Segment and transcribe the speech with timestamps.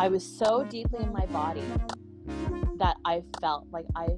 [0.00, 1.62] I was so deeply in my body
[2.78, 4.08] that I felt like I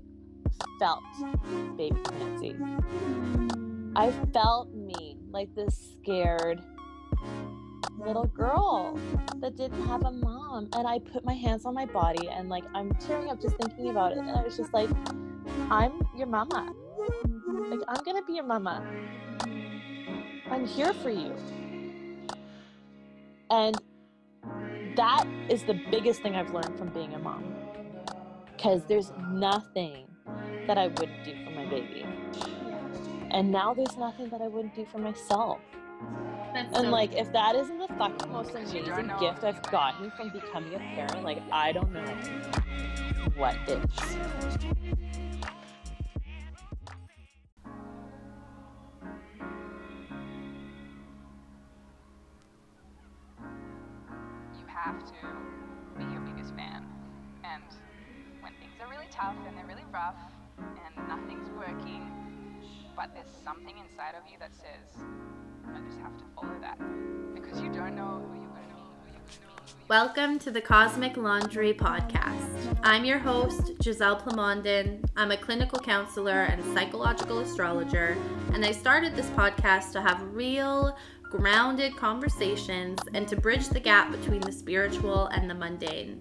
[0.79, 1.03] felt
[1.77, 2.55] baby Clancy.
[3.97, 6.63] I felt me like this scared
[7.99, 8.97] little girl
[9.41, 10.69] that didn't have a mom.
[10.73, 13.91] And I put my hands on my body and like I'm tearing up just thinking
[13.91, 14.19] about it.
[14.19, 14.89] And I was just like,
[15.69, 16.73] I'm your mama.
[17.71, 18.87] Like, I'm gonna be your mama.
[20.49, 21.35] I'm here for you.
[23.51, 23.77] And
[24.97, 27.45] that is the biggest thing I've learned from being a mom.
[28.57, 30.07] Because there's nothing
[30.67, 32.07] that I wouldn't do for my baby.
[33.31, 35.59] And now there's nothing that I wouldn't do for myself.
[36.53, 40.31] That's and so like, if that isn't the fucking most amazing gift I've gotten from
[40.31, 42.05] becoming a parent, like, I don't know
[43.37, 44.99] what is.
[54.83, 55.15] Have to
[55.97, 56.85] be your biggest fan.
[57.45, 57.63] And
[58.41, 60.17] when things are really tough and they're really rough
[60.59, 62.11] and nothing's working,
[62.97, 65.05] but there's something inside of you that says,
[65.73, 66.79] I just have to follow that.
[67.33, 69.79] Because you don't know who you're going to be.
[69.87, 72.77] Welcome to the Cosmic Laundry Podcast.
[72.83, 75.09] I'm your host, Giselle Plamondon.
[75.17, 78.17] I'm a clinical counselor and psychological astrologer,
[78.53, 80.97] and I started this podcast to have real,
[81.33, 86.21] grounded conversations, and to bridge the gap between the spiritual and the mundane.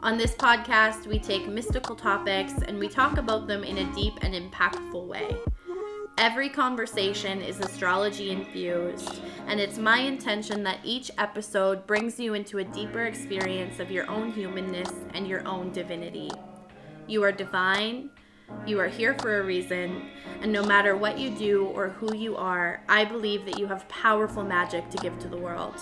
[0.00, 4.14] On this podcast, we take mystical topics and we talk about them in a deep
[4.22, 5.36] and impactful way.
[6.16, 12.58] Every conversation is astrology infused, and it's my intention that each episode brings you into
[12.58, 16.30] a deeper experience of your own humanness and your own divinity.
[17.06, 18.08] You are divine,
[18.66, 20.10] you are here for a reason,
[20.42, 23.88] and no matter what you do or who you are, I believe that you have
[23.88, 25.74] powerful magic to give to the world.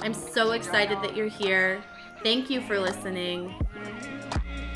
[0.00, 1.82] I'm so excited that you're here.
[2.22, 3.54] Thank you for listening.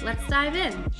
[0.03, 0.93] Let's dive in.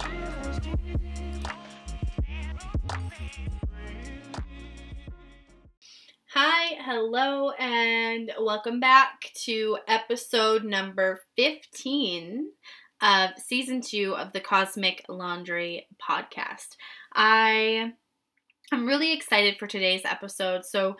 [6.33, 12.51] Hi, hello, and welcome back to episode number 15
[13.01, 16.77] of season two of the Cosmic Laundry podcast.
[17.13, 17.93] I
[18.73, 20.65] am really excited for today's episode.
[20.65, 20.97] So,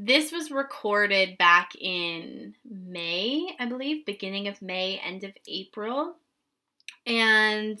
[0.00, 6.14] this was recorded back in May, I believe, beginning of May, end of April.
[7.04, 7.80] And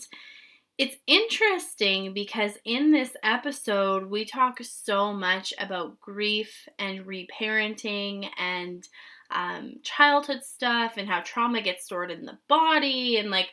[0.78, 8.88] it's interesting because in this episode, we talk so much about grief and reparenting and
[9.30, 13.50] um, childhood stuff and how trauma gets stored in the body and like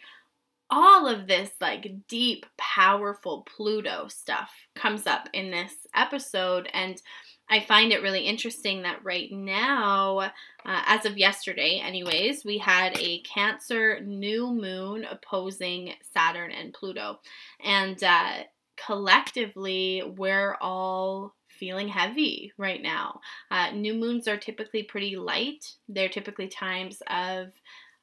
[0.70, 6.70] all of this like deep powerful pluto stuff comes up in this episode.
[6.74, 7.02] And
[7.48, 10.32] i find it really interesting that right now uh,
[10.66, 17.20] as of yesterday anyways we had a cancer new moon opposing saturn and pluto.
[17.64, 18.44] And uh,
[18.84, 23.20] collectively we're all feeling heavy right now.
[23.52, 25.66] Uh, new moons are typically pretty light.
[25.88, 27.48] They're typically times of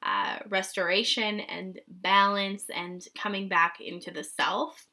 [0.03, 4.87] uh, restoration and balance and coming back into the self.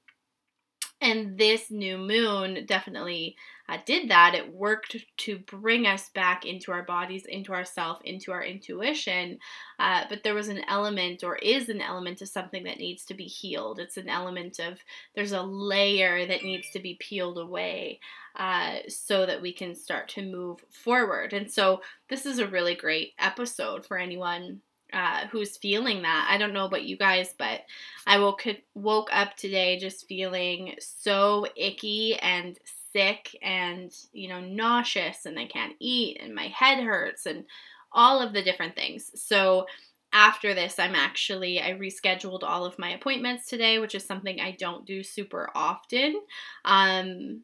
[1.00, 3.36] And this new moon definitely
[3.70, 4.34] uh, did that.
[4.34, 9.38] It worked to bring us back into our bodies, into ourself, into our intuition.
[9.78, 13.14] Uh, but there was an element, or is an element, of something that needs to
[13.14, 13.78] be healed.
[13.78, 14.80] It's an element of
[15.14, 18.00] there's a layer that needs to be peeled away
[18.36, 21.32] uh, so that we can start to move forward.
[21.32, 26.26] And so this is a really great episode for anyone uh, who's feeling that.
[26.28, 27.60] I don't know about you guys, but
[28.06, 28.44] I woke
[28.74, 32.58] woke up today just feeling so icky and
[32.92, 37.44] sick and you know nauseous and I can't eat and my head hurts and
[37.92, 39.10] all of the different things.
[39.14, 39.66] So
[40.12, 44.56] after this, I'm actually I rescheduled all of my appointments today, which is something I
[44.58, 46.20] don't do super often.
[46.64, 47.42] Um,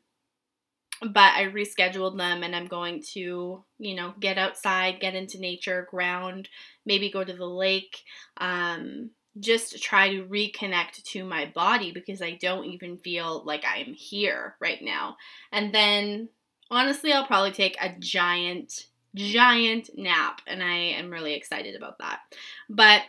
[1.03, 5.87] but I rescheduled them and I'm going to, you know, get outside, get into nature,
[5.91, 6.49] ground,
[6.87, 8.03] maybe go to the lake,
[8.39, 13.93] um, just try to reconnect to my body because I don't even feel like I'm
[13.93, 15.17] here right now.
[15.53, 16.29] And then
[16.71, 22.21] honestly, I'll probably take a giant, giant nap, and I am really excited about that.
[22.69, 23.03] But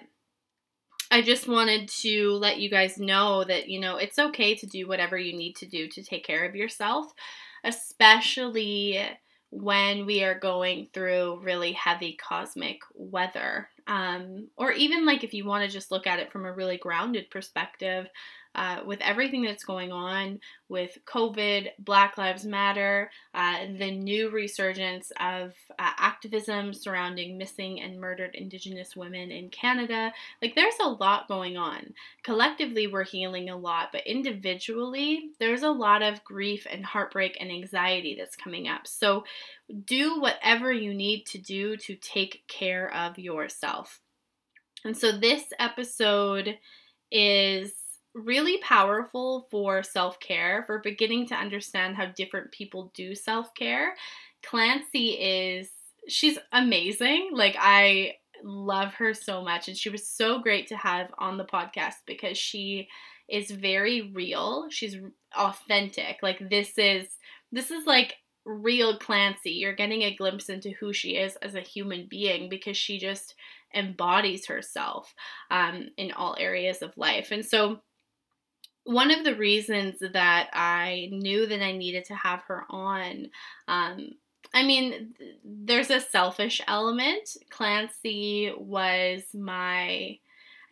[1.10, 4.88] I just wanted to let you guys know that, you know, it's okay to do
[4.88, 7.14] whatever you need to do to take care of yourself
[7.64, 9.00] especially
[9.50, 13.70] when we are going through really heavy cosmic weather.
[13.88, 16.78] um, or even like if you want to just look at it from a really
[16.78, 18.08] grounded perspective,
[18.56, 20.40] uh, with everything that's going on
[20.70, 28.00] with COVID, Black Lives Matter, uh, the new resurgence of uh, activism surrounding missing and
[28.00, 30.12] murdered Indigenous women in Canada.
[30.42, 31.94] Like, there's a lot going on.
[32.24, 37.52] Collectively, we're healing a lot, but individually, there's a lot of grief and heartbreak and
[37.52, 38.88] anxiety that's coming up.
[38.88, 39.24] So,
[39.86, 44.02] do whatever you need to do to take care of yourself.
[44.84, 46.58] And so, this episode
[47.12, 47.72] is
[48.18, 53.96] really powerful for self care, for beginning to understand how different people do self care.
[54.44, 55.70] Clancy is,
[56.08, 57.30] she's amazing.
[57.34, 59.68] Like, I love her so much.
[59.68, 62.88] And she was so great to have on the podcast because she
[63.30, 64.68] is very real.
[64.70, 64.96] She's
[65.36, 66.18] authentic.
[66.22, 67.08] Like, this is,
[67.52, 68.16] this is like,
[68.48, 69.52] real Clancy.
[69.52, 73.36] You're getting a glimpse into who she is as a human being because she just
[73.76, 75.14] embodies herself
[75.52, 77.32] um, in all areas of life.
[77.32, 77.82] And so
[78.88, 83.28] one of the reasons that I knew that I needed to have her on,
[83.68, 84.12] um,
[84.54, 85.14] I mean,
[85.44, 87.36] there's a selfish element.
[87.50, 90.18] Clancy was my,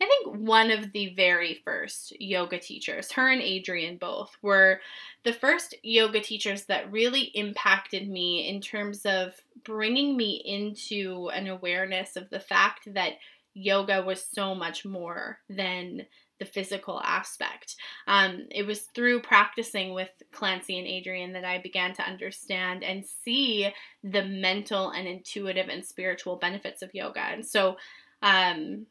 [0.00, 3.12] I think, one of the very first yoga teachers.
[3.12, 4.80] Her and Adrian both were
[5.24, 11.48] the first yoga teachers that really impacted me in terms of bringing me into an
[11.48, 13.18] awareness of the fact that
[13.52, 16.06] yoga was so much more than
[16.38, 17.76] the physical aspect.
[18.06, 23.04] Um, it was through practicing with Clancy and Adrian that I began to understand and
[23.04, 23.68] see
[24.02, 27.20] the mental and intuitive and spiritual benefits of yoga.
[27.20, 27.76] And so,
[28.22, 28.86] um,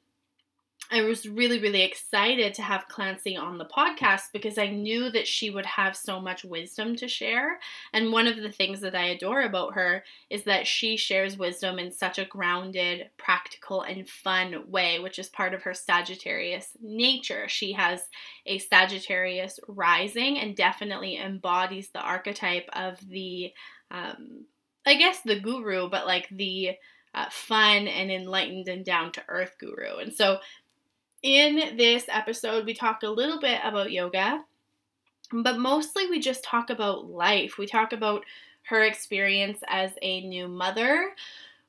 [0.91, 5.27] I was really, really excited to have Clancy on the podcast because I knew that
[5.27, 7.59] she would have so much wisdom to share.
[7.91, 11.79] And one of the things that I adore about her is that she shares wisdom
[11.79, 17.49] in such a grounded, practical, and fun way, which is part of her Sagittarius nature.
[17.49, 18.01] She has
[18.45, 23.51] a Sagittarius rising and definitely embodies the archetype of the,
[23.89, 24.45] um,
[24.85, 26.71] I guess, the guru, but like the
[27.15, 29.97] uh, fun and enlightened and down to earth guru.
[29.97, 30.39] And so
[31.25, 34.45] in this episode, we talk a little bit about yoga,
[35.31, 37.57] but mostly we just talk about life.
[37.57, 38.25] We talk about
[38.69, 41.11] her experience as a new mother.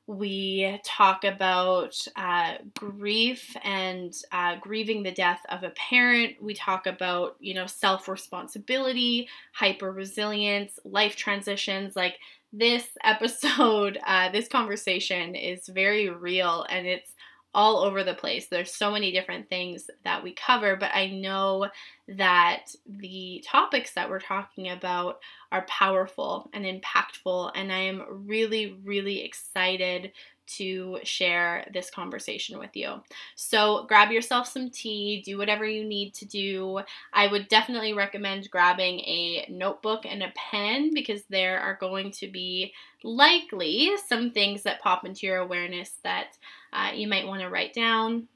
[0.06, 6.42] We talk about uh, grief and uh, grieving the death of a parent.
[6.42, 11.96] We talk about, you know, self responsibility, hyper resilience, life transitions.
[11.96, 12.18] Like
[12.52, 17.15] this episode, uh, this conversation is very real and it's
[17.56, 18.48] all over the place.
[18.48, 21.68] There's so many different things that we cover, but I know
[22.06, 25.20] that the topics that we're talking about
[25.50, 30.12] are powerful and impactful, and I am really, really excited
[30.46, 33.02] to share this conversation with you.
[33.34, 36.80] So grab yourself some tea, do whatever you need to do.
[37.12, 42.28] I would definitely recommend grabbing a notebook and a pen because there are going to
[42.28, 42.72] be
[43.02, 46.38] likely some things that pop into your awareness that
[46.72, 48.28] uh, you might want to write down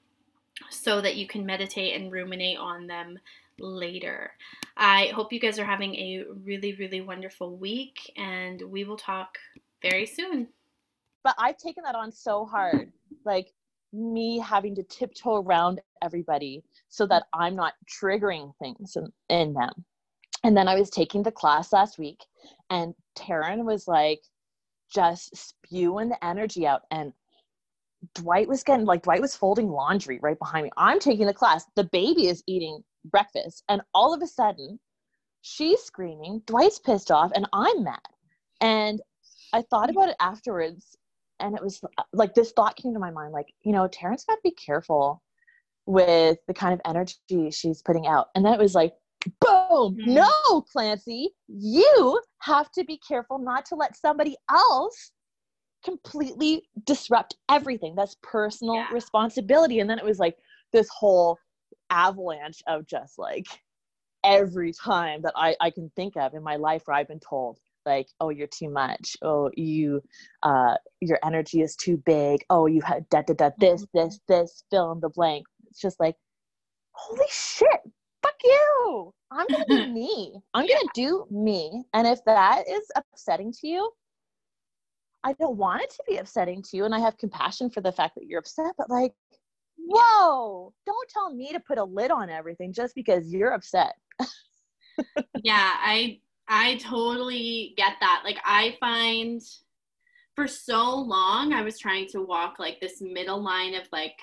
[0.68, 3.18] so that you can meditate and ruminate on them
[3.58, 4.32] later.
[4.76, 9.38] I hope you guys are having a really, really wonderful week, and we will talk
[9.82, 10.48] very soon
[11.24, 12.92] but I've taken that on so hard.
[13.24, 13.52] Like
[13.92, 19.72] me having to tiptoe around everybody so that I'm not triggering things in, in them.
[20.44, 22.24] And then I was taking the class last week
[22.70, 24.22] and Taryn was like
[24.92, 27.12] just spewing the energy out and
[28.14, 30.70] Dwight was getting like Dwight was folding laundry right behind me.
[30.76, 31.64] I'm taking the class.
[31.76, 34.78] The baby is eating breakfast and all of a sudden
[35.42, 37.98] she's screaming, Dwight's pissed off and I'm mad.
[38.60, 39.02] And
[39.52, 40.96] I thought about it afterwards
[41.40, 44.24] and it was uh, like this thought came to my mind like you know Taryn's
[44.24, 45.22] got to be careful
[45.86, 48.92] with the kind of energy she's putting out and then it was like
[49.40, 50.14] boom mm-hmm.
[50.14, 55.12] no clancy you have to be careful not to let somebody else
[55.84, 58.88] completely disrupt everything that's personal yeah.
[58.92, 60.36] responsibility and then it was like
[60.72, 61.38] this whole
[61.90, 63.46] avalanche of just like
[64.24, 67.58] every time that I, I can think of in my life where I've been told
[67.86, 69.16] like oh you're too much.
[69.22, 70.02] Oh you
[70.42, 72.44] uh your energy is too big.
[72.50, 73.98] Oh you had da da da this mm-hmm.
[73.98, 75.46] this this fill in the blank.
[75.68, 76.16] It's just like
[76.92, 77.80] holy shit
[78.22, 79.12] fuck you.
[79.30, 80.34] I'm gonna be me.
[80.54, 81.84] I'm gonna do me.
[81.94, 83.90] And if that is upsetting to you
[85.24, 87.92] i don't want it to be upsetting to you and i have compassion for the
[87.92, 89.12] fact that you're upset but like
[89.76, 93.94] whoa don't tell me to put a lid on everything just because you're upset.
[95.42, 96.18] Yeah i
[96.50, 98.22] I totally get that.
[98.24, 99.40] Like I find
[100.34, 104.16] for so long I was trying to walk like this middle line of like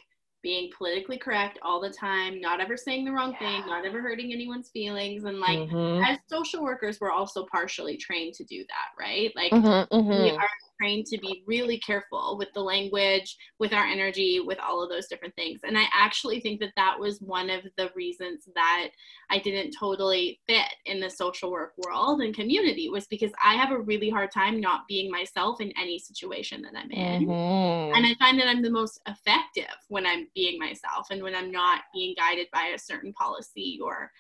[0.43, 4.34] being politically correct all the time, not ever saying the wrong thing, not ever hurting
[4.34, 5.24] anyone's feelings.
[5.24, 6.03] And like Mhm.
[6.10, 9.31] as social workers, we're also partially trained to do that, right?
[9.36, 10.38] Like Mhm, we mhm.
[10.38, 14.89] are trained to be really careful with the language, with our energy, with all of
[14.89, 15.62] those different things.
[15.63, 18.89] And I actually think that that was one of the reasons that
[19.29, 23.72] I didn't totally fit in the social work world and community was because I have
[23.72, 27.27] a really hard time not being myself in any situation that I'm in.
[27.27, 27.96] Mhm.
[27.96, 31.51] And I find that I'm the most effective when I'm being myself and when I'm
[31.51, 34.12] not being guided by a certain policy or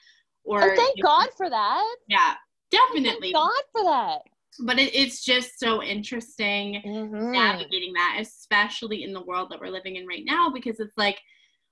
[0.43, 1.95] or And thank God for that.
[2.07, 2.35] yeah,
[2.71, 3.33] definitely.
[3.33, 4.21] Thank God for that.
[4.59, 7.31] But it, it's just so interesting Mhm.
[7.31, 11.19] navigating that, especially in the world that we're living in right now, because it's like,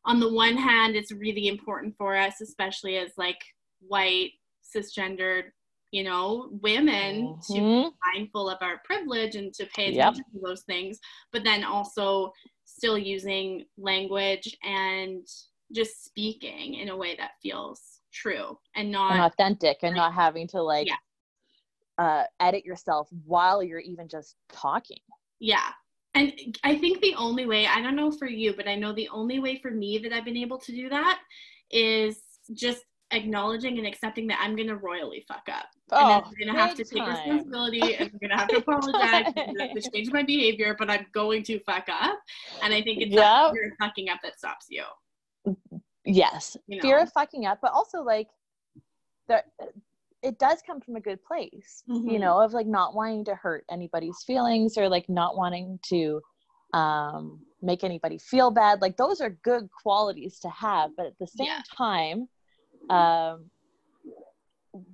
[0.05, 3.39] on the one hand, it's really important for us, especially as like
[3.79, 5.45] white, cisgendered,
[5.91, 7.91] you know, women, to be Mhm.
[8.13, 9.97] mindful of our privilege and to pay Yep.
[9.97, 10.99] attention to those things,
[11.31, 12.31] but then also
[12.65, 15.25] still using language and
[15.71, 20.47] just speaking in a way that feels true and not and authentic and not having
[20.47, 20.95] to like Yeah.
[21.97, 24.99] Uh, edit yourself while you're even just talking.
[25.39, 25.69] Yeah.
[26.13, 26.33] And
[26.63, 29.39] I think the only way, I don't know for you, but I know the only
[29.39, 31.19] way for me that I've been able to do that
[31.71, 32.19] is
[32.53, 35.65] just acknowledging and accepting that I'm going to royally fuck up.
[35.91, 37.09] and Oh, I'm going to have to big take time.
[37.09, 40.23] responsibility and I'm going to have to apologize and I'm gonna have to change my
[40.23, 42.17] behavior, but I'm going to fuck up.
[42.63, 44.83] And I think it's that fear of fucking up that stops you.
[46.05, 48.27] Yes, You fear of fucking up, but also like
[49.27, 49.43] the
[50.25, 52.19] it does come from a good place, you Mhm.
[52.21, 56.19] know, of like not wanting to hurt anybody's feelings or like not wanting to
[56.73, 58.81] um, make anybody feel bad.
[58.81, 61.61] Like those are good qualities to have, but at the same Yeah.
[61.77, 62.27] time,
[62.89, 63.51] um,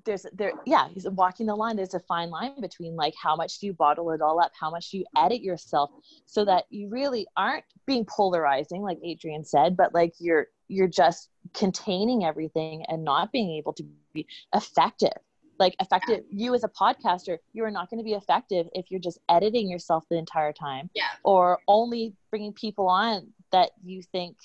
[0.05, 3.57] there's there yeah he's walking the line there's a fine line between like how much
[3.57, 5.89] do you bottle it all up how much do you edit yourself
[6.27, 11.29] so that you really aren't being polarizing like adrian said but like you're you're just
[11.55, 15.11] containing everything and not being able to be effective
[15.59, 18.99] like effective you as a podcaster you are not going to be effective if you're
[18.99, 21.03] just editing yourself the entire time Yeah.
[21.23, 24.37] or only bringing people on that you think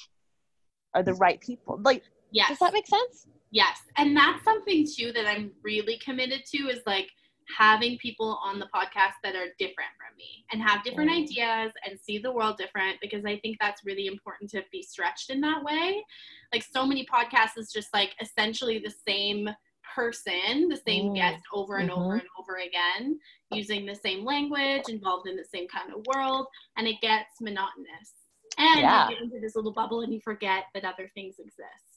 [0.95, 2.49] are the right people like Yes.
[2.49, 3.79] does that make sense Yes.
[3.97, 7.09] And that's something too that I'm really committed to is like
[7.57, 11.23] having people on the podcast that are different from me and have different Mm.
[11.23, 15.31] ideas and see the world different because I think that's really important to be stretched
[15.31, 16.05] in that way.
[16.53, 19.49] Like so many podcasts is just like essentially the same
[19.95, 21.15] person, the same Mm.
[21.15, 22.21] guest over and over Mhm.
[22.21, 23.21] and over again,
[23.53, 28.13] using the same language, involved in the same kind of world, and it gets monotonous.
[28.59, 29.09] And Yeah.
[29.09, 31.96] you get into this little bubble and you forget that other things exist.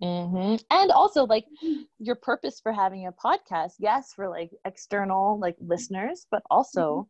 [0.00, 1.46] Hmm And also, like,
[1.98, 7.08] your purpose for having a podcast, yes, for like external like listeners, but also,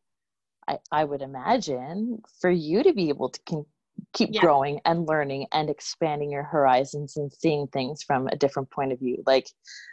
[0.68, 3.66] I I would imagine for you to be able to con-
[4.12, 4.40] keep Yeah.
[4.40, 8.99] growing and learning and expanding your horizons and seeing things from a different point of
[8.99, 9.23] view.
[9.26, 9.47] Like,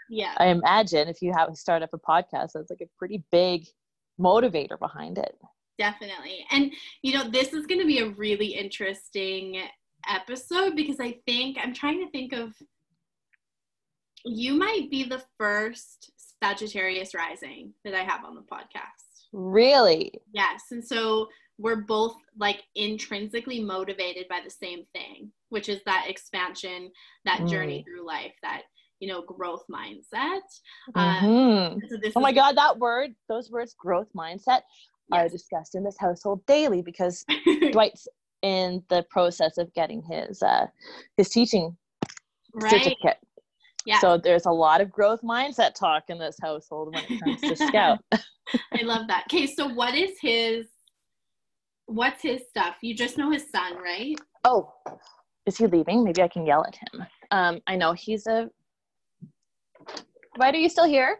[0.09, 0.33] Yeah.
[0.37, 3.65] I imagine if you have start up a podcast, that's like a pretty big
[4.19, 5.35] motivator behind it.
[5.77, 6.45] Definitely.
[6.49, 6.73] And,
[7.03, 9.61] you know, this is going to be a really interesting
[10.09, 12.53] episode because I think, I'm trying to think of,
[14.27, 16.11] you might be the first
[16.43, 19.25] Sagittarius rising that I have on the podcast.
[19.33, 20.11] Really?
[20.33, 20.63] Yes.
[20.71, 26.91] And so we're both like intrinsically motivated by the same thing, which is that expansion,
[27.25, 28.63] that journey through life, that,
[28.99, 30.41] you know, growth mindset.
[30.93, 31.81] Uh, Mhm.
[31.89, 34.61] so this Oh my God, that word, those words, growth mindset,
[35.11, 37.25] are discussed in this household daily because
[37.71, 38.07] Dwight's
[38.41, 40.67] in the process of getting his uh,
[41.15, 41.75] his teaching
[42.53, 42.71] right.
[42.71, 43.17] certificate.
[43.87, 43.99] Yeah.
[43.99, 47.55] So there's a lot of growth mindset talk in this household when it comes to
[47.67, 47.99] Scout.
[48.11, 49.23] I love that.
[49.31, 50.67] Okay, so what is his
[51.85, 52.75] what's his stuff?
[52.81, 54.17] You just know his son, right?
[54.43, 54.73] oh,
[55.45, 56.03] is he leaving?
[56.03, 57.05] Maybe I can yell at him.
[57.31, 58.49] Um, I know he's a.
[60.35, 61.19] Dwight, are you still here?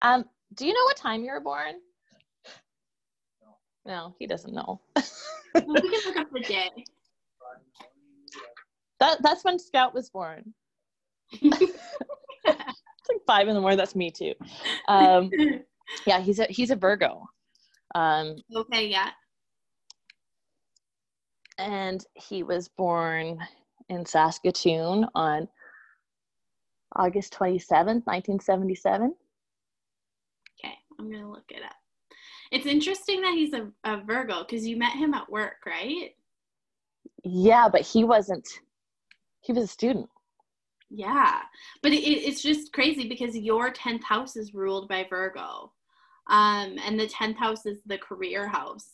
[0.00, 0.24] Um,
[0.54, 1.74] do you know what time you were born?
[3.84, 4.80] No, he doesn't know.
[5.52, 6.70] Well, we can look up the day.
[9.00, 10.54] That that's when Scout was born.
[11.32, 13.78] It's like five in the morning.
[13.78, 14.34] That's me too.
[14.88, 15.30] Um,
[16.06, 17.28] yeah, he's a he's a Virgo,
[17.94, 19.10] um, okay, yeah.
[21.60, 23.38] and he was born
[23.88, 25.46] in Saskatoon on
[26.96, 29.14] August twenty seventh, nineteen seventy seven.
[30.58, 31.76] Okay, I'm gonna look it up.
[32.50, 36.14] It's interesting that he's a, a Virgo because you met him at work, right?
[37.22, 38.48] Yeah, but he wasn't.
[39.40, 40.08] He was a student.
[40.90, 41.40] Yeah,
[41.82, 45.72] but it, it's just crazy because your tenth house is ruled by Virgo,
[46.28, 48.88] Um, and the 10th house is the career house.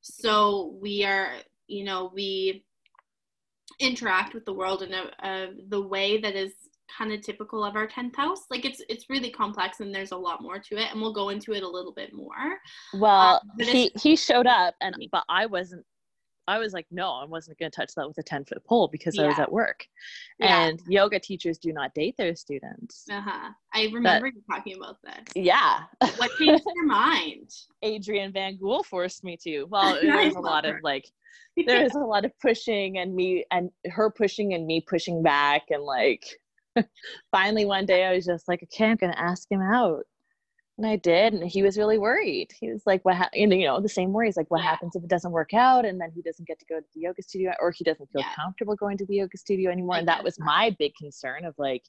[0.00, 1.34] So we are,
[1.68, 2.64] you know, we
[3.78, 6.52] interact with the world in a, a the way that is
[6.98, 10.16] kind of typical of our 10th house like it's it's really complex and there's a
[10.16, 12.58] lot more to it and we'll go into it a little bit more
[12.94, 15.84] Well, Um, he he showed up, and but I wasn't.
[16.48, 18.88] I was like, no, I wasn't going to touch that with a ten foot pole
[18.88, 19.86] because I was at work.
[20.38, 20.64] Yeah.
[20.64, 23.06] And yoga teachers do not date their students.
[23.10, 25.80] uh-huh i remember you talking about this Yeah,
[26.16, 27.50] what changed your mind
[27.82, 29.64] Adrian Van Gool forced me to.
[29.64, 30.76] Well, there was a lot her.
[30.78, 31.06] of like,
[31.66, 35.62] there was a lot of pushing and me and her pushing and me pushing back
[35.70, 36.24] and like.
[37.32, 40.06] finally, one day I was just like, okay, I'm going to ask him out.
[40.80, 42.52] And I did, and he was really worried.
[42.58, 43.14] He was like, "What?
[43.16, 44.38] Ha-, you know, you know, the same worries.
[44.38, 44.70] Like, what Yeah.
[44.70, 47.00] happens if it doesn't work out, and then he doesn't get to go to the
[47.00, 48.34] yoga studio, or he doesn't feel Yeah.
[48.34, 51.54] comfortable going to the yoga studio anymore?" I and that was my big concern of
[51.58, 51.82] like,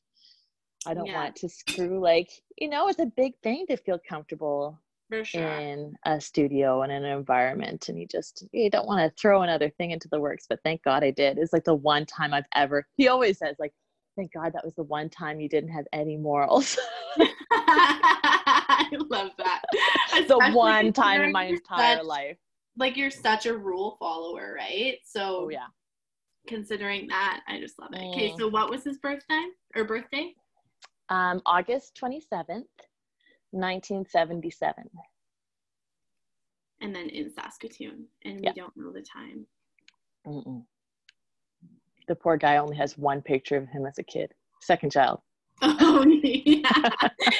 [0.86, 1.14] I don't Yeah.
[1.14, 5.48] want to screw like, you know, it's a big thing to feel comfortable for sure
[5.48, 9.70] in a studio and an environment, and you just you don't want to throw another
[9.70, 10.48] thing into the works.
[10.50, 11.38] But thank God I did.
[11.38, 12.86] It's like the one time I've ever.
[12.98, 13.72] He always says like.
[14.16, 16.78] Thank God that was the one time you didn't have any morals.
[17.54, 19.62] i love that
[20.28, 22.38] the one time in my entire such- life.
[22.78, 25.68] like you're such a rule follower right so Oh yeah.
[26.48, 28.38] considering that i just love it okay Mm.
[28.38, 30.34] so what was his birthday or birthday
[31.10, 32.66] Um, August 27th,
[33.52, 34.90] 1977.
[36.82, 38.52] and then in saskatoon and Yeah.
[38.56, 39.46] we don't know the time
[40.26, 40.64] Mm-mm.
[42.12, 45.22] The poor guy only has one picture of him as a kid, second child.
[45.62, 46.90] oh yeah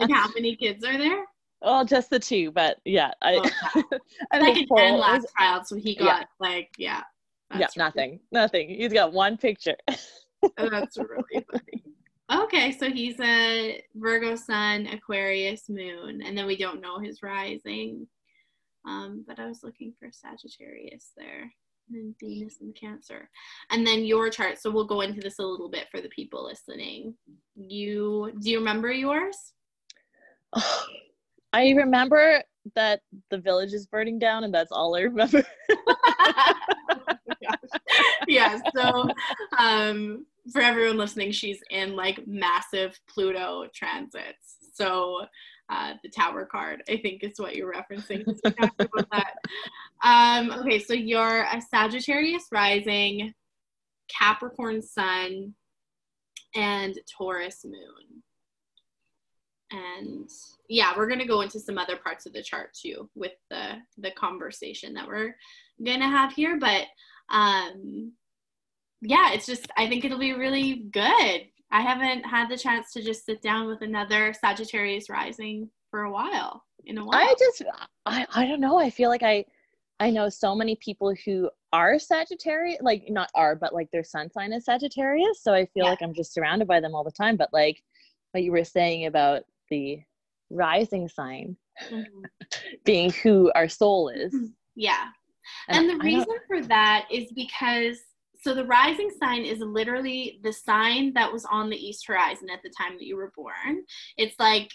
[0.00, 1.26] and how many kids are there
[1.60, 3.34] well, just the two, but yeah, I,
[3.74, 3.82] Oh,
[4.32, 6.24] I think second Paul and last child so he got Yeah.
[6.38, 7.02] like yeah
[7.54, 8.70] yeah, nothing, nothing.
[8.70, 9.76] He's got one picture.
[10.56, 11.84] Oh, that's really funny.
[12.44, 18.06] Okay, so he's a Virgo Sun, Aquarius Moon, and then we don't know his rising.
[18.86, 21.52] Um, but I was looking for Sagittarius there,
[21.90, 23.28] then Venus and Cancer,
[23.70, 24.58] and then your chart.
[24.60, 27.14] So we'll go into this a little bit for the people listening.
[27.56, 29.36] You do you remember yours?
[31.52, 32.42] I remember
[32.76, 35.44] that the village is burning down, and that's all I remember.
[38.28, 38.58] yeah.
[38.74, 39.10] So,
[39.58, 44.56] um, for everyone listening, she's in like massive Pluto transits.
[44.72, 45.26] So,
[45.70, 48.26] uh, the Tower card, I think, is what you're referencing.
[50.02, 53.34] Um, okay, so you're a Sagittarius rising,
[54.08, 55.54] Capricorn Sun,
[56.54, 58.22] and Taurus Moon.
[59.70, 60.28] And
[60.70, 64.10] yeah, we're gonna go into some other parts of the chart too with the the
[64.12, 65.36] conversation that we're
[65.84, 66.58] gonna have here.
[66.58, 66.86] But
[67.28, 68.12] um
[69.02, 73.02] yeah it's just i think it'll be really good i haven't had the chance to
[73.02, 77.62] just sit down with another sagittarius rising for a while in a while I just
[78.06, 78.78] I, I don't know.
[78.78, 79.44] I feel like I
[79.98, 84.30] I know so many people who are Sagittarius, like not are, but like their sun
[84.30, 85.42] sign is Sagittarius.
[85.42, 85.90] So I feel Yeah.
[85.90, 87.36] like I'm just surrounded by them all the time.
[87.36, 87.82] But like
[88.32, 90.00] what you were saying about the
[90.50, 91.56] rising sign
[91.90, 92.24] Mhm.
[92.84, 94.34] being who our soul is.
[94.76, 95.08] yeah
[95.68, 97.98] and the I reason for that is because
[98.42, 102.62] so the rising sign is literally the sign that was on the east horizon at
[102.62, 103.84] the time that you were born
[104.16, 104.70] it's like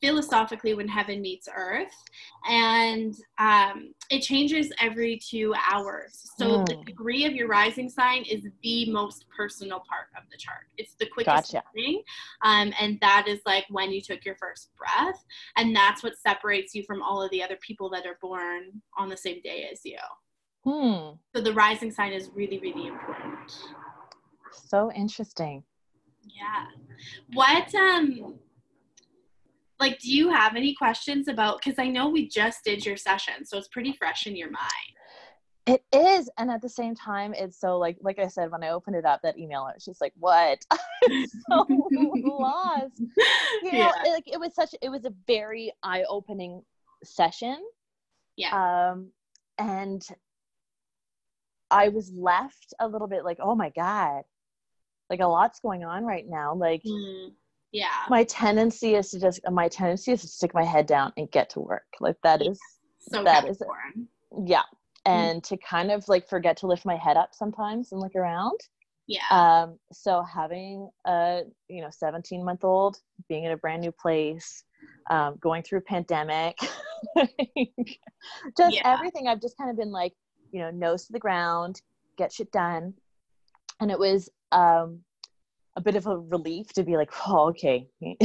[0.00, 1.94] philosophically when heaven meets earth
[2.46, 6.84] and um, it changes every two hours so the Mm.
[6.84, 11.06] degree of your rising sign is the most personal part of the chart it's the
[11.06, 11.62] quickest Gotcha.
[11.74, 12.02] thing
[12.42, 15.24] um, and that is like when you took your first breath
[15.56, 19.08] and that's what separates you from all of the other people that are born on
[19.08, 19.96] the same day as you
[20.66, 21.16] Hmm.
[21.34, 23.50] so the rising sign is really really important
[24.52, 25.62] So interesting.
[26.22, 26.64] yeah
[27.34, 28.36] what um
[29.80, 33.44] like do you have any questions about because i know we just did your session
[33.44, 34.90] so it's pretty fresh in your mind
[35.66, 38.68] It is, and at the same time, it's so like like I said when I
[38.76, 40.58] opened it up that email, I was just like, "What?"
[41.48, 41.66] so
[42.44, 43.00] lost.
[43.62, 44.74] You know, yeah it, like it was such.
[44.82, 46.60] It was a very eye-opening
[47.02, 47.56] session.
[48.36, 49.08] yeah Um,
[49.56, 50.02] and
[51.70, 54.22] I was left a little bit like, "Oh my god!"
[55.10, 56.54] Like a lot's going on right now.
[56.54, 57.32] Like Mm,
[57.72, 61.30] yeah my tendency is to just my tendency is to stick my head down and
[61.30, 61.86] get to work.
[62.00, 62.60] Like that is
[63.00, 63.60] so that is-
[64.46, 64.62] yeah.
[65.06, 65.12] Mm.
[65.12, 68.58] And to kind of like forget to lift my head up sometimes and look around.
[69.06, 72.96] yeah um so having a you know 17 month old
[73.28, 74.64] being in a brand new place
[75.10, 76.56] um going through pandemic
[78.56, 78.92] just Yeah.
[78.94, 80.14] everything i've just kind of been like
[80.54, 81.82] you know nose to the ground
[82.16, 82.94] get shit done.
[83.80, 85.00] And it was um
[85.76, 87.88] a bit of a relief to be like oh okay.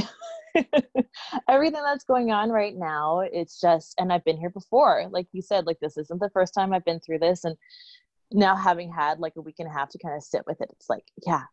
[1.49, 5.43] Everything that's going on right now it's just and i've been here before like you
[5.43, 7.43] said like this isn't the first time i've been through this.
[7.43, 7.55] And
[8.31, 10.69] now having had like a week and a half to kind of sit with it
[10.71, 11.43] it's like yeah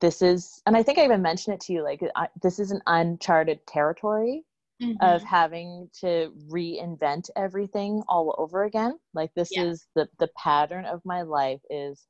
[0.00, 2.72] this is and i think i even mentioned it to you like I, this is
[2.72, 4.44] an uncharted territory
[4.80, 4.92] mm-hmm.
[5.00, 8.98] of having to reinvent everything all over again.
[9.14, 9.64] Like this yeah.
[9.64, 12.06] is the the pattern of my life is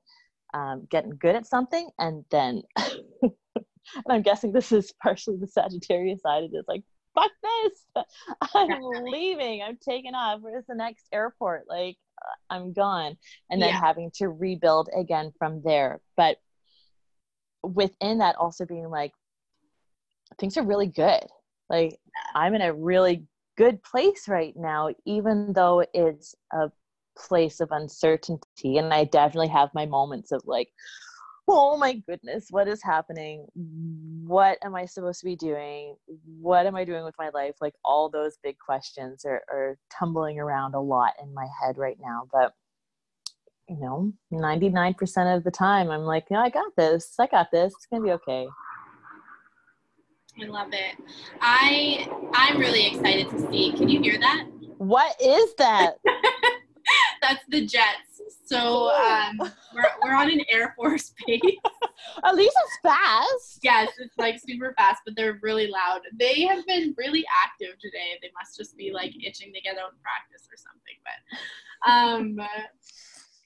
[0.54, 3.32] um, getting good at something and then and
[4.08, 6.82] i'm guessing this is partially the sagittarius side it is like
[7.14, 8.04] fuck this!
[8.54, 9.62] I'm leaving.
[9.62, 10.40] I'm taking off.
[10.40, 11.64] Where's the next airport?
[11.68, 13.16] Like uh, i'm gone.
[13.50, 13.80] And then yeah.
[13.80, 16.00] having to rebuild again from there.
[16.16, 16.38] But
[17.62, 19.12] within that also being like
[20.38, 21.24] things are really good
[21.70, 21.98] like
[22.34, 23.24] i'm in a really
[23.56, 26.70] good place right now even though it's a
[27.16, 28.78] place of uncertainty.
[28.78, 30.68] And i definitely have my moments of like
[31.48, 33.46] oh my goodness what is happening?
[34.26, 35.96] What am i supposed to be doing?
[36.40, 37.54] What am i doing with my life?
[37.60, 41.98] Like all those big questions are, are tumbling around a lot in my head right
[42.00, 42.28] now.
[42.32, 42.52] But
[43.68, 47.14] you know 99% of the time i'm like yeah i got this.
[47.20, 47.72] I got this.
[47.76, 48.48] It's gonna be okay
[50.40, 50.96] i love it.
[51.40, 54.46] I i'm really excited to see can you hear that?
[54.78, 55.94] What is that?
[57.22, 58.22] That's the jets.
[58.46, 59.38] So um,
[59.74, 61.40] we're, we're on an air force base.
[62.24, 63.60] At least it's fast.
[63.62, 66.00] Yes it's like super fast but they're really loud.
[66.18, 68.18] They have been really active today.
[68.22, 72.38] They must just be like itching to get out and practice or something but um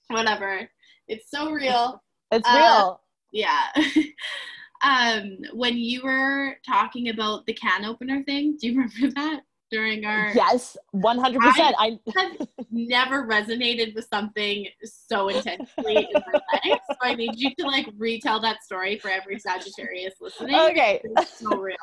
[0.08, 0.68] whatever.
[1.08, 2.02] It's so real.
[2.30, 3.00] It's uh, real.
[3.32, 3.66] Yeah.
[4.84, 10.04] um, when you were talking about the can opener thing, do you remember that during
[10.04, 10.32] our?
[10.34, 11.74] Yes, one hundred percent.
[11.78, 17.54] I have never resonated with something so intensely in my life, so I need you
[17.58, 20.54] to like retell that story for every Sagittarius listening.
[20.54, 21.76] Okay, it's so real.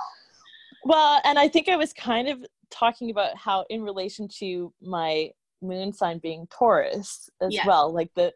[0.84, 5.30] Well, and I think I was kind of talking about how, in relation to my
[5.62, 7.66] moon sign being Taurus as yes.
[7.68, 7.94] well.
[7.94, 8.34] Like the,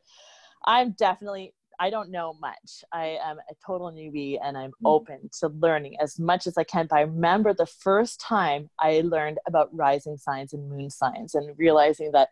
[0.65, 2.83] I'm definitely, I don't know much.
[2.91, 4.87] I am a total newbie and I'm mm-hmm.
[4.87, 6.87] open to learning as much as I can.
[6.89, 11.57] But I remember the first time I learned about rising signs and moon signs and
[11.57, 12.29] realizing that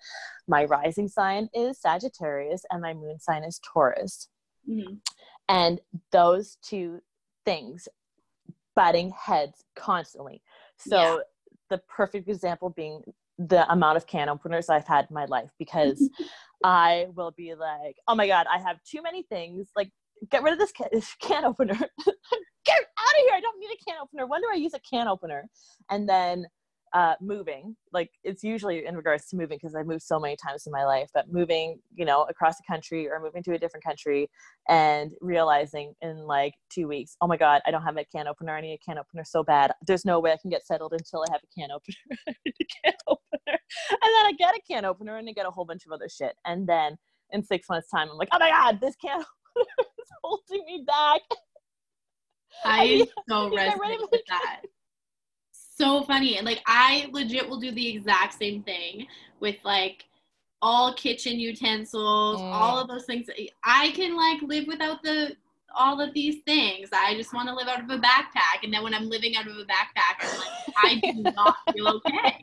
[0.47, 4.29] my rising sign is Sagittarius and my moon sign is Taurus.
[4.69, 4.95] Mm-hmm.
[5.49, 7.01] And those two
[7.45, 7.88] things
[8.75, 10.41] butting heads constantly.
[10.77, 11.17] So yeah.
[11.69, 13.03] the perfect example being
[13.38, 16.10] the amount of can openers I've had in my life because
[16.63, 19.69] I will be like, oh my God, I have too many things.
[19.76, 19.89] Like,
[20.30, 20.88] get rid of this can,
[21.19, 21.74] can opener.
[22.65, 23.34] get out of here.
[23.34, 24.28] I don't need a can opener.
[24.28, 25.48] When do I use a can opener?
[25.89, 26.46] And then
[26.93, 30.67] uh, moving like it's usually in regards to moving because i've moved so many times
[30.67, 33.84] in my life but moving you know across the country or moving to a different
[33.84, 34.29] country
[34.69, 38.56] and realizing in like two weeks oh my god i don't have a can opener
[38.56, 39.71] i need a can opener so bad.
[39.88, 42.93] There's no way i can get settled until i have a can opener a can
[43.08, 43.39] opener.
[43.47, 43.58] And
[44.01, 46.36] then i get a can opener and i get a whole bunch of other shit.
[46.45, 46.95] And then
[47.32, 49.19] in six months time i'm like oh my god this can
[49.58, 51.21] opener is holding me back.
[52.63, 54.62] I am so resonate with that
[55.77, 56.38] so funny.
[56.38, 59.07] And like I legit will do the exact same thing
[59.39, 60.05] with like
[60.62, 62.51] all kitchen utensils, mm.
[62.51, 63.27] all of those things.
[63.63, 65.36] I can like live without the
[65.75, 66.89] all of these things.
[66.93, 68.63] I just want to live out of a backpack.
[68.63, 71.88] And then when I'm living out of a backpack, I'm like, I do not feel
[71.88, 72.41] okay.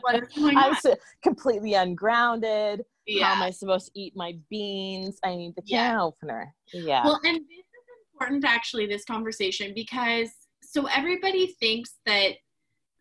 [0.00, 0.94] What is going I'm on?
[1.22, 2.84] completely ungrounded.
[3.06, 3.26] Yeah.
[3.26, 5.18] How am I supposed to eat my beans?
[5.24, 6.02] I need the can yeah.
[6.02, 6.54] opener.
[6.72, 7.04] Yeah.
[7.04, 7.64] Well, and this is
[8.12, 10.30] important actually, this conversation, because
[10.62, 12.32] so everybody thinks that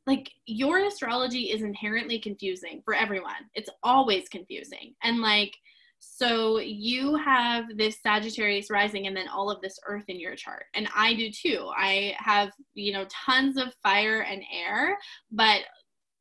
[0.07, 3.33] like your astrology is inherently confusing for everyone.
[3.53, 4.93] It's always confusing.
[5.03, 5.55] And like,
[5.99, 10.65] so you have this Sagittarius rising and then all of this earth in your chart.
[10.73, 11.69] And I do too.
[11.77, 14.97] I have, you know, tons of fire and air,
[15.31, 15.61] but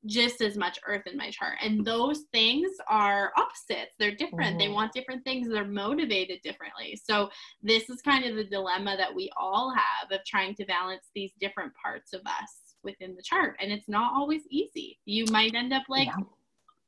[0.06, 1.56] just as much earth in my chart.
[1.62, 3.94] And those things are opposites.
[3.98, 4.52] They're different.
[4.52, 4.58] Mm-hmm.
[4.58, 5.48] They want different things.
[5.48, 6.98] They're motivated differently.
[7.02, 7.30] So
[7.62, 11.32] this is kind of the dilemma that we all have of trying to balance these
[11.40, 15.72] different parts of us within the chart and it's not always easy you might end
[15.72, 16.24] up like yeah.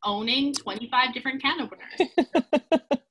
[0.04, 2.10] owning 25 different can openers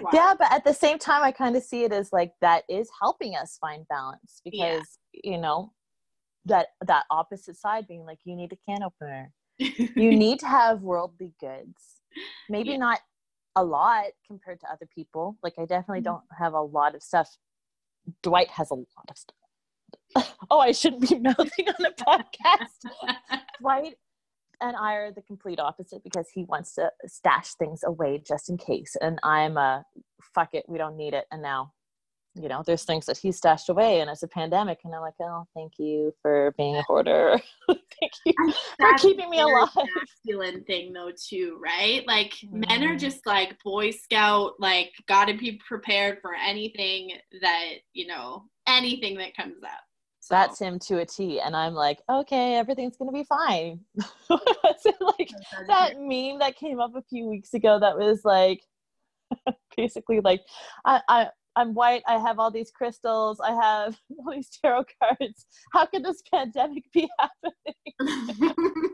[0.00, 0.10] wow.
[0.12, 2.88] yeah but at the same time i kind of see it as like that is
[3.00, 5.32] helping us find balance because yeah.
[5.32, 5.72] you know
[6.44, 10.82] that that opposite side being like you need a can opener you need to have
[10.82, 12.00] worldly goods
[12.48, 12.76] maybe yeah.
[12.76, 13.00] not
[13.56, 16.12] a lot compared to other people like i definitely mm-hmm.
[16.12, 17.36] don't have a lot of stuff
[18.22, 19.36] dwight has a lot of stuff
[20.50, 23.38] oh, I shouldn't be mouthing on a podcast.
[23.60, 23.94] Dwight
[24.60, 28.56] and I are the complete opposite because he wants to stash things away just in
[28.56, 28.96] case.
[29.00, 29.84] And I'm a
[30.34, 31.24] fuck it, we don't need it.
[31.30, 31.72] And now
[32.36, 34.80] you know, there's things that he stashed away and it's a pandemic.
[34.84, 37.38] And I'm like, oh, thank you for being a hoarder.
[37.68, 38.34] thank you
[38.78, 39.68] for keeping me alive.
[39.74, 42.04] Masculine thing though, too, right?
[42.06, 42.68] Like mm.
[42.68, 42.98] men are mm-hmm.
[42.98, 49.36] just like Boy Scout, like gotta be prepared for anything that, you know, anything that
[49.36, 49.84] comes up.
[50.24, 50.34] So.
[50.34, 51.38] That's him to a T.
[51.38, 53.80] And I'm like, okay, everything's gonna be fine.
[54.30, 55.30] like
[55.68, 58.62] that meme that came up a few weeks ago that was like
[59.76, 60.40] basically like
[60.82, 62.02] I, I I'm white.
[62.08, 63.38] I have all these crystals.
[63.38, 65.44] I have all these tarot cards.
[65.74, 68.32] How could this pandemic be happening?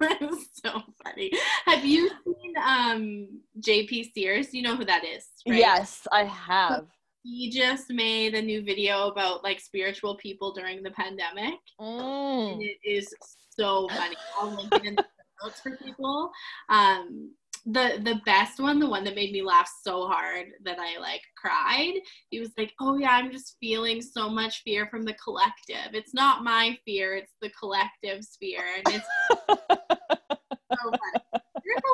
[0.00, 1.30] That's so funny.
[1.66, 3.28] Have you seen um,
[3.60, 4.52] JP Sears?
[4.52, 5.60] You know who that is, right?
[5.60, 6.88] Yes, I have.
[7.22, 11.58] He just made a new video about like spiritual people during the pandemic.
[11.80, 12.52] Mm.
[12.52, 13.14] And it is
[13.50, 14.16] so funny.
[14.38, 15.04] I'll link it in the
[15.42, 16.30] notes for people.
[16.68, 17.32] Um,
[17.66, 21.20] the the best one, the one that made me laugh so hard that I like
[21.36, 21.92] cried.
[22.30, 25.94] He was like, "Oh yeah, I'm just feeling so much fear from the collective.
[25.94, 29.06] It's not my fear; it's the collective's fear." And it's
[29.38, 31.42] so funny.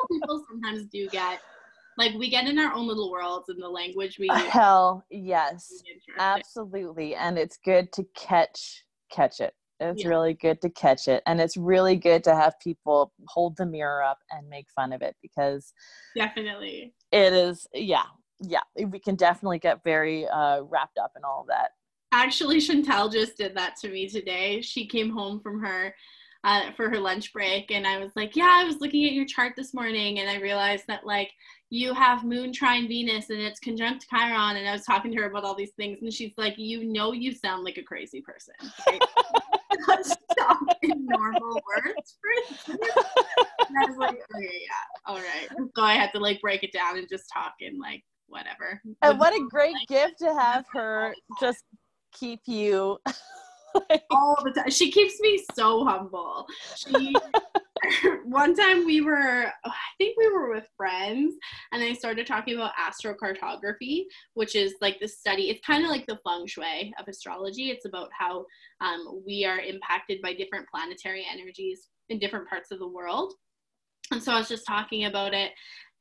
[0.09, 1.41] people sometimes do get
[1.97, 5.71] like we get in our own little worlds and the language we hell yes
[6.19, 10.09] absolutely and it's good to catch catch it it's yeah.
[10.09, 11.21] really good to catch it.
[11.25, 15.01] And it's really good to have people hold the mirror up and make fun of
[15.01, 15.73] it because
[16.15, 18.03] definitely it is, yeah,
[18.39, 18.61] yeah.
[18.75, 21.71] We can definitely get very uh, wrapped up in all of that.
[22.11, 24.61] Actually, Chantel just did that to me today.
[24.61, 25.93] She came home from her
[26.43, 29.25] uh, for her lunch break, and I was like, "Yeah, I was looking at your
[29.25, 31.31] chart this morning, and I realized that like
[31.69, 35.29] you have Moon trine Venus, and it's conjunct Chiron." And I was talking to her
[35.29, 38.53] about all these things, and she's like, "You know, you sound like a crazy person."
[38.87, 39.01] Right?
[41.07, 42.75] normal words for
[43.67, 45.47] And I was like, okay, yeah, all right.
[45.75, 48.81] So I had to like break it down and just talk and like whatever.
[49.01, 51.63] And what a great like, gift to have her just
[52.13, 52.97] keep you
[53.89, 54.03] like...
[54.11, 54.69] all the time.
[54.69, 56.47] She keeps me so humble.
[56.75, 57.13] She
[58.23, 61.35] one time we were i think we were with friends
[61.71, 66.05] and i started talking about astrocartography which is like the study it's kind of like
[66.07, 68.45] the feng shui of astrology it's about how
[68.81, 73.33] um, we are impacted by different planetary energies in different parts of the world
[74.11, 75.51] and so i was just talking about it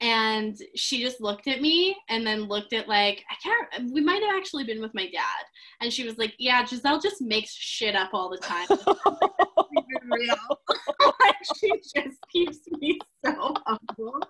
[0.01, 4.23] and she just looked at me and then looked at like i can't we might
[4.23, 5.45] have actually been with my dad.
[5.81, 8.67] And she was like yeah giselle just makes shit up all the time.
[10.11, 10.37] Real
[11.61, 14.21] she just keeps me so humble.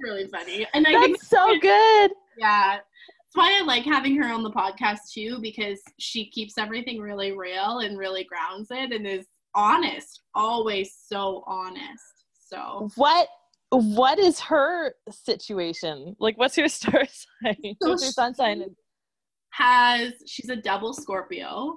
[0.00, 0.66] Really funny.
[0.74, 2.10] And i That's think so good.
[2.38, 2.76] yeah.
[2.78, 7.32] That's why i like having her on the podcast too because she keeps everything really
[7.32, 12.15] real and really grounds it and is honest always so honest
[12.46, 13.28] so what
[13.70, 16.16] what is her situation?
[16.18, 17.76] Like what's her star sign?
[17.82, 18.64] So what's her sun sign?
[19.50, 21.76] Has she's a double Scorpio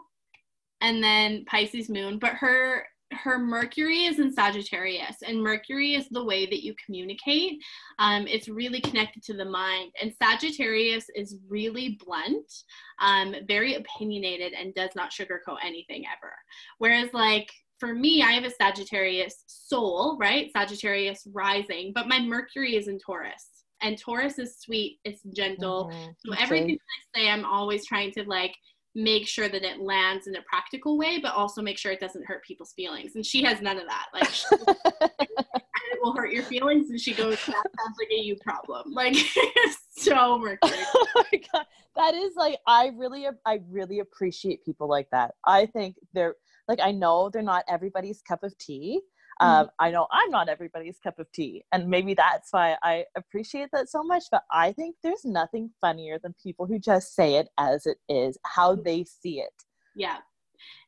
[0.82, 6.24] and then Pisces moon, but her her Mercury is in Sagittarius, and Mercury is the
[6.24, 7.60] way that you communicate.
[7.98, 12.52] Um, it's really connected to the mind, and Sagittarius is really blunt,
[13.00, 16.34] um, very opinionated, and does not sugarcoat anything ever.
[16.78, 20.52] Whereas, like for me, I have a Sagittarius soul, right?
[20.52, 23.48] Sagittarius rising, but my Mercury is in Taurus.
[23.82, 25.90] And Taurus is sweet, it's gentle.
[25.92, 26.12] Mm-hmm.
[26.26, 28.54] So everything I say, I'm always trying to like
[28.96, 32.26] make sure that it lands in a practical way, but also make sure it doesn't
[32.26, 33.16] hurt people's feelings.
[33.16, 34.08] And she has none of that.
[34.14, 34.30] Like,
[35.92, 36.90] it will hurt your feelings.
[36.90, 38.84] And she goes, that sounds like a you problem.
[38.94, 39.16] Like,
[39.92, 40.58] so Mercury.
[40.96, 41.66] oh my God.
[41.96, 45.36] That is like, I really, I really appreciate people like that.
[45.46, 46.36] I think they're,
[46.70, 49.02] like I know they're not everybody's cup of tea.
[49.42, 49.70] Um, mm-hmm.
[49.80, 53.90] I know I'm not everybody's cup of tea, and maybe that's why I appreciate that
[53.90, 54.24] so much.
[54.32, 58.38] But I think there's nothing funnier than people who just say it as it is,
[58.46, 58.84] how mm-hmm.
[58.84, 59.54] they see it.
[59.96, 60.18] Yeah,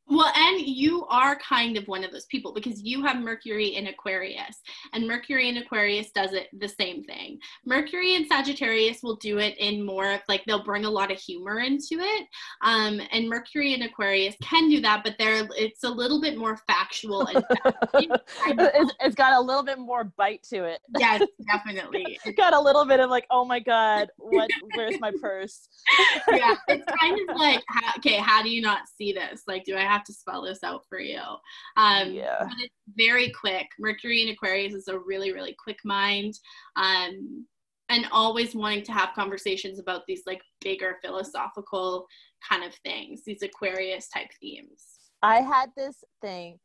[0.07, 3.87] well, and you are kind of one of those people because you have Mercury in
[3.87, 4.61] Aquarius,
[4.93, 7.39] and Mercury in Aquarius does it the same thing.
[7.65, 11.17] Mercury in Sagittarius will do it in more of like they'll bring a lot of
[11.17, 12.27] humor into it,
[12.63, 16.57] um, and Mercury in Aquarius can do that, but there it's a little bit more
[16.67, 17.43] factual and
[17.95, 20.79] it's, it's got a little bit more bite to it.
[20.97, 22.19] Yes, definitely.
[22.25, 24.49] it's got a little bit of like, oh my god, what?
[24.75, 25.67] Where's my purse?
[26.29, 27.63] yeah, it's kind of like,
[27.97, 29.43] okay, how do you not see this?
[29.47, 31.21] Like, do I have to spell this out for you.
[31.77, 32.37] Um, yeah.
[32.39, 33.67] But it's very quick.
[33.79, 36.33] Mercury in Aquarius is a really, really quick mind.
[36.75, 37.45] Um,
[37.89, 42.05] and always wanting to have conversations about these like bigger philosophical
[42.47, 44.85] kind of things, these Aquarius type themes.
[45.21, 46.57] I had this thing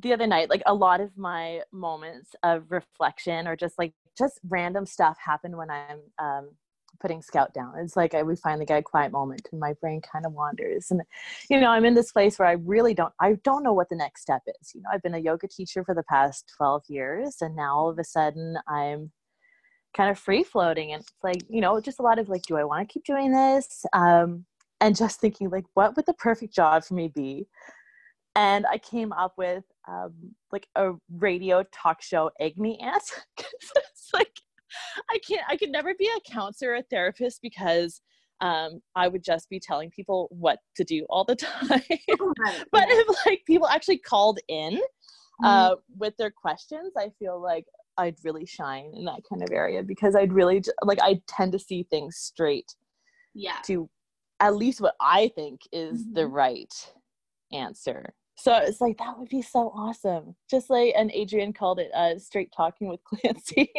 [0.00, 4.38] the other night, like a lot of my moments of reflection or just like just
[4.48, 6.50] random stuff happen when I'm um,
[7.00, 7.74] putting Scout down.
[7.78, 10.90] It's like I, we finally get a quiet moment and my brain kind of wanders.
[10.90, 11.02] And,
[11.48, 13.96] you know, I'm in this place where I really don't, I don't know what the
[13.96, 14.72] next step is.
[14.74, 17.88] You know, I've been a yoga teacher for the past 12 years and now all
[17.88, 19.12] of a sudden I'm
[19.96, 20.92] kind of free floating.
[20.92, 23.04] And it's like, you know, just a lot of like, do I want to keep
[23.04, 23.84] doing this?
[23.92, 24.44] Um,
[24.80, 27.46] and just thinking like, what would the perfect job for me be?
[28.36, 30.12] And I came up with um,
[30.52, 33.02] like a radio talk show agony aunt.
[33.38, 34.40] it's like
[35.10, 38.00] I can't I could never be a counselor or a therapist because
[38.40, 41.82] um, I would just be telling people what to do all the time.
[42.72, 44.80] But if like people actually called in
[45.44, 47.64] uh, with their questions, I feel like
[47.96, 51.58] I'd really shine in that kind of area because I'd really like I tend to
[51.58, 52.74] see things straight.
[53.34, 53.58] Yeah.
[53.64, 53.88] To
[54.40, 56.14] at least what I think is mm-hmm.
[56.14, 56.72] the right
[57.52, 58.14] answer.
[58.38, 60.36] So it's like that would be so awesome.
[60.48, 63.70] Just like and Adrian called it uh straight talking with Clancy.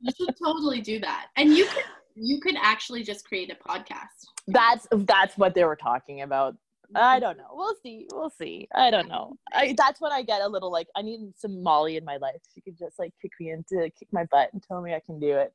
[0.00, 1.28] you should totally do that.
[1.36, 1.84] And you could
[2.16, 4.26] you could actually just create a podcast.
[4.48, 6.56] That's that's what they were talking about.
[6.94, 7.50] I don't know.
[7.52, 8.08] We'll see.
[8.12, 8.66] We'll see.
[8.74, 9.36] I don't know.
[9.52, 12.40] I, that's when I get a little like I need some Molly in my life.
[12.52, 15.20] She could just like kick me into kick my butt and tell me I can
[15.20, 15.52] do it.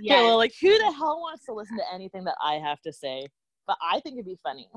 [0.00, 0.22] Yeah.
[0.22, 3.26] well, like who the hell wants to listen to anything that I have to say?
[3.66, 4.70] But I think it'd be funny.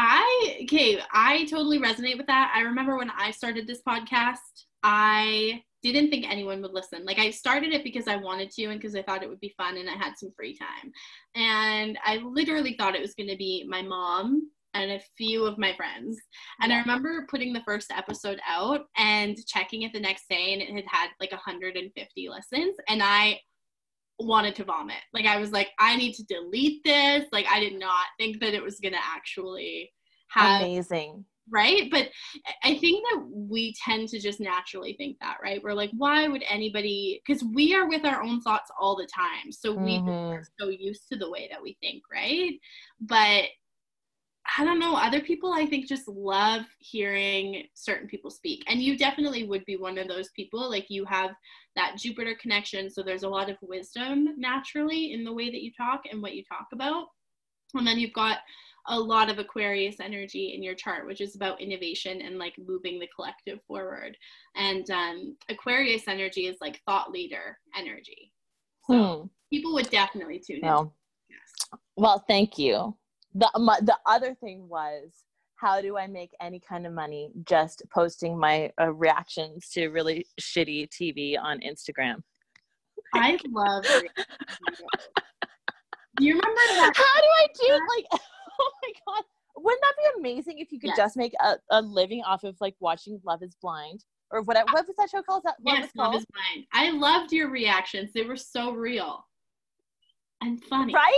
[0.00, 2.52] I okay, I totally resonate with that.
[2.54, 4.36] I remember when I started this podcast,
[4.84, 7.04] I didn't think anyone would listen.
[7.04, 9.54] Like I started it because I wanted to and because I thought it would be
[9.56, 10.92] fun and I had some free time.
[11.34, 15.58] And I literally thought it was going to be my mom and a few of
[15.58, 16.16] my friends.
[16.62, 16.72] And.
[16.72, 20.72] I remember putting the first episode out and checking it the next day and it
[20.72, 23.40] had had like 150 listens and I
[24.18, 24.96] wanted to vomit.
[25.12, 27.24] Like I was like, I need to delete this.
[27.32, 29.92] Like I did not think that it was gonna actually
[30.30, 31.24] have amazing.
[31.50, 31.90] Right.
[31.90, 32.08] But
[32.62, 35.62] I think that we tend to just naturally think that, right?
[35.62, 39.50] We're like, why would anybody because we are with our own thoughts all the time.
[39.50, 40.08] So we mm-hmm.
[40.08, 42.52] are so used to the way that we think, right?
[43.00, 43.44] But
[44.56, 48.64] I don't know, other people I think just love hearing certain people speak.
[48.66, 50.70] And you definitely would be one of those people.
[50.70, 51.32] Like you have
[51.76, 52.88] that Jupiter connection.
[52.90, 56.34] So there's a lot of wisdom naturally in the way that you talk and what
[56.34, 57.06] you talk about.
[57.74, 58.38] And then you've got
[58.86, 62.98] a lot of Aquarius energy in your chart, which is about innovation and like moving
[62.98, 64.16] the collective forward.
[64.56, 68.32] And um, Aquarius energy is like thought leader energy.
[68.90, 69.26] So hmm.
[69.54, 70.90] people would definitely tune in.
[71.28, 71.80] Yes.
[71.96, 72.96] Well, thank you.
[73.34, 75.10] The, my, the other thing was
[75.56, 80.24] how do I make any kind of money just posting my uh, reactions to really
[80.40, 82.22] shitty TV on Instagram?
[83.14, 83.84] I love.
[86.16, 86.92] Do you remember that?
[86.96, 88.06] How do I do like?
[88.60, 89.22] Oh my god!
[89.56, 90.96] Wouldn't that be amazing if you could yes.
[90.96, 94.56] just make a, a living off of like watching Love Is Blind or what?
[94.72, 95.44] What was that show called?
[95.44, 96.66] That what yes, Love Is Blind.
[96.72, 98.10] I loved your reactions.
[98.12, 99.24] They were so real
[100.40, 100.92] and funny.
[100.92, 101.12] Right?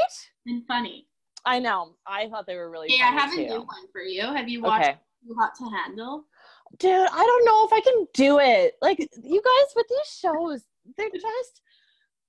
[0.46, 1.07] And funny.
[1.44, 1.96] I know.
[2.07, 2.88] I thought they were really.
[2.90, 4.22] Yeah, I have a new one for you.
[4.22, 4.98] Have you watched okay.
[5.26, 6.24] Too Hot to Handle?
[6.79, 8.74] Dude, I don't know if I can do it.
[8.81, 10.64] Like you guys with these shows,
[10.96, 11.62] they're just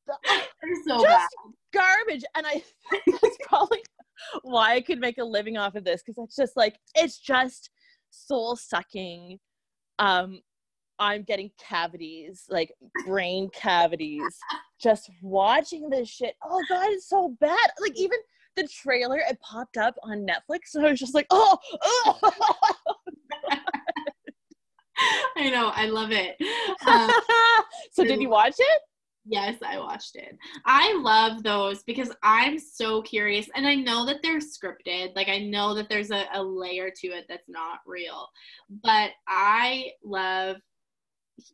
[0.27, 1.27] they're so just bad.
[1.73, 2.23] garbage.
[2.35, 3.83] And I think that's probably
[4.43, 7.69] why I could make a living off of this because it's just like it's just
[8.09, 9.39] soul sucking.
[9.99, 10.41] Um,
[10.99, 12.73] I'm getting cavities, like
[13.07, 14.37] brain cavities,
[14.81, 16.35] just watching this shit.
[16.43, 17.71] Oh god, it's so bad.
[17.79, 18.19] Like even
[18.55, 22.19] the trailer it popped up on Netflix, so I was just like, oh, oh.
[25.37, 26.35] I know, I love it.
[26.87, 27.11] Um,
[27.91, 28.81] so did you watch it?
[29.25, 30.35] Yes, I watched it.
[30.65, 35.15] I love those because I'm so curious and I know that they're scripted.
[35.15, 38.27] Like I know that there's a, a layer to it that's not real.
[38.83, 40.57] But I love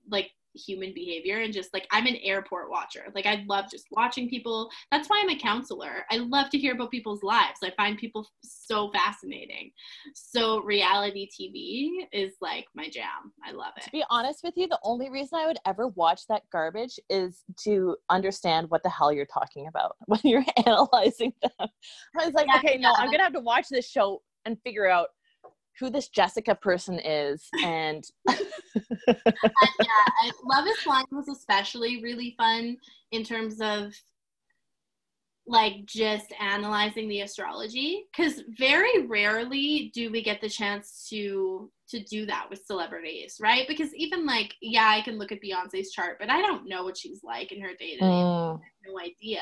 [0.09, 3.05] like human behavior and just like I'm an airport watcher.
[3.13, 4.69] Like I love just watching people.
[4.91, 6.05] That's why I'm a counselor.
[6.11, 7.59] I love to hear about people's lives.
[7.63, 9.71] I find people so fascinating.
[10.13, 13.33] So reality TV is like my jam.
[13.45, 13.83] I love it.
[13.83, 17.43] To be honest with you, the only reason I would ever watch that garbage is
[17.63, 21.69] to understand what the hell you're talking about when you're analyzing them.
[22.19, 22.89] I was like, yeah, okay, yeah.
[22.89, 25.09] no, I'm gonna have to watch this show and figure out
[25.79, 28.35] who this Jessica person is and, yeah,
[29.07, 32.77] uh, I, Love is Blind was especially really fun
[33.11, 33.93] in terms of
[35.47, 38.05] like just analyzing the astrology?
[38.11, 43.65] Because very rarely do we get the chance to to do that with celebrities right?
[43.67, 46.97] Because even like yeah i can look at beyonce's chart but i don't know what
[46.97, 48.59] she's like in her day to day mm.
[48.85, 49.41] no idea.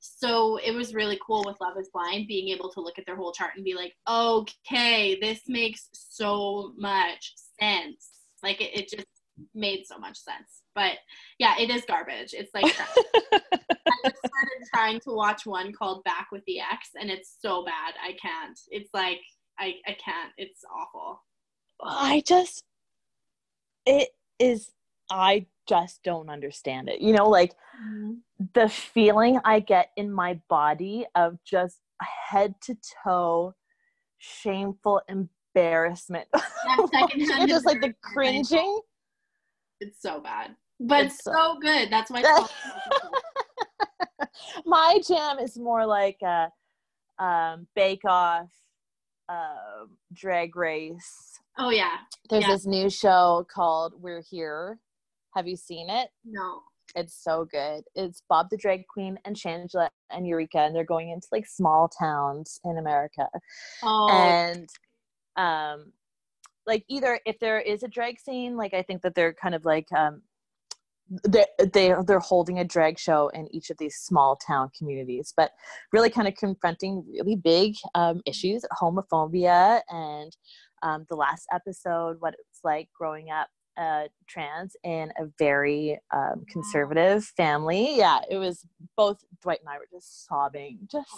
[0.00, 3.16] So it was really cool with love is blind being able to look at their
[3.16, 8.10] whole chart and be like okay this makes so much sense.
[8.42, 9.06] Like it, it just
[9.54, 10.62] made so much sense.
[10.74, 10.94] But
[11.38, 12.32] yeah, it is garbage.
[12.32, 13.40] It's like I
[14.04, 17.94] just started trying to watch one called Back with the Ex, and it's so bad.
[18.02, 18.58] I can't.
[18.68, 19.20] It's like
[19.58, 20.32] I I can't.
[20.36, 21.22] It's awful.
[21.82, 22.64] I just
[23.84, 24.72] it is
[25.10, 27.00] I just don't understand it.
[27.00, 28.14] You know, like mm-hmm.
[28.54, 31.80] the feeling I get in my body of just
[32.28, 33.54] head to toe
[34.18, 36.26] shameful embarrassment.
[37.46, 38.80] Just like the cringing.
[39.80, 41.90] It's so bad, but It's so- so good.
[41.90, 42.22] That's my.
[44.64, 46.48] My jam is more like a
[47.22, 48.50] um, bake off,
[49.28, 51.38] um drag race.
[51.58, 51.96] oh yeah,
[52.30, 52.52] There's Yeah.
[52.52, 54.78] this new show called We're Here.
[55.34, 56.10] Have you seen it?
[56.24, 56.62] no.
[56.94, 57.82] It's so good.
[57.94, 61.88] It's Bob the Drag Queen and Shangela and Eureka, and they're going into like small
[61.88, 63.28] towns in America.
[63.82, 64.68] Oh, And
[65.36, 65.92] um
[66.66, 69.64] like either if there is a drag scene, like I think that they're kind of
[69.64, 70.22] like um
[71.28, 75.52] they they they're holding a drag show in each of these small town communities, but
[75.92, 80.36] really kind of confronting really big um, issues, homophobia, and
[80.82, 86.44] um, the last episode, what it's like growing up uh, trans in a very um,
[86.50, 87.96] conservative family.
[87.96, 88.64] Yeah, it was
[88.96, 91.10] both Dwight and I were just sobbing, just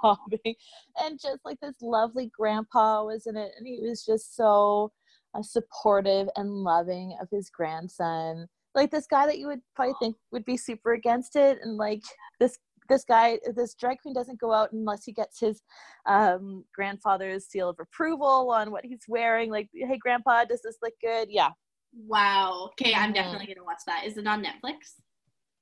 [0.00, 0.54] sobbing,
[1.00, 4.92] and just like this lovely grandpa was in it, and he was just so
[5.34, 8.46] uh, supportive and loving of his grandson.
[8.74, 12.02] Like this guy that you would probably think would be super against it, and like
[12.40, 12.58] this
[12.88, 15.60] this guy, this drag queen doesn't go out unless he gets his
[16.06, 19.50] um, grandfather's seal of approval on what he's wearing.
[19.50, 21.28] Like, hey, grandpa, does this look good?
[21.30, 21.50] Yeah,
[21.96, 22.70] wow.
[22.72, 23.14] Okay, I'm Mhm.
[23.14, 24.04] definitely gonna watch that.
[24.04, 25.00] Is it on Netflix?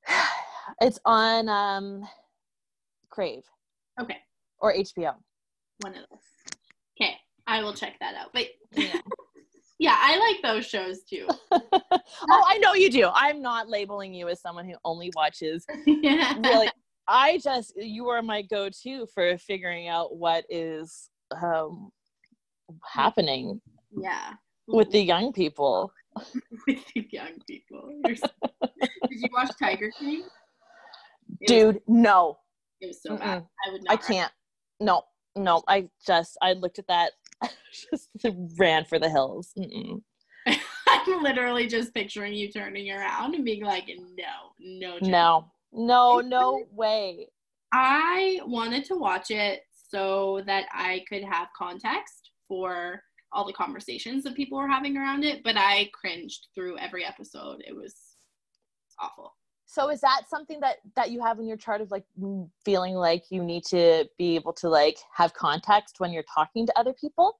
[0.80, 2.08] it's on um,
[3.10, 3.44] Crave
[4.00, 4.18] Okay,
[4.58, 5.14] or HBO.
[5.80, 6.20] one of those.
[7.00, 7.16] Okay,
[7.46, 8.30] I will check that out.
[8.32, 9.00] But Yeah.
[9.78, 11.26] yeah, I like those shows too.
[11.52, 13.08] oh, I know you do.
[13.12, 16.34] I'm not labeling you as someone who only watches yeah.
[16.38, 16.70] really
[17.06, 21.10] i just you are my go-to for figuring out what is
[21.42, 21.90] um
[22.90, 23.60] happening
[23.90, 24.32] Yeah.
[24.66, 25.92] with the young people
[26.66, 27.90] with the young people.
[28.06, 28.28] You're so-
[28.62, 30.24] Did you watch Tiger King?
[31.40, 32.38] It was- dude no
[32.80, 33.42] it was so bad.
[33.42, 33.46] Mm-mm.
[33.66, 33.92] I would not.
[33.92, 34.32] i can't
[34.80, 35.02] no
[35.36, 37.12] no i just i looked at that
[37.90, 38.10] just
[38.58, 40.02] ran for the hills Mm-mm.
[40.46, 45.08] I'm literally just picturing you turning around and being like, no, no, chance.
[45.10, 47.28] no no no way
[47.72, 53.02] I wanted to watch it so that I could have context for
[53.34, 57.62] all the conversations that people were having around it, but I cringed through every episode.
[57.66, 57.94] It was
[59.00, 59.34] awful.
[59.66, 62.04] so is that something that that you have in your chart of like
[62.64, 66.78] feeling like you need to be able to like have context when you're talking to
[66.78, 67.38] other people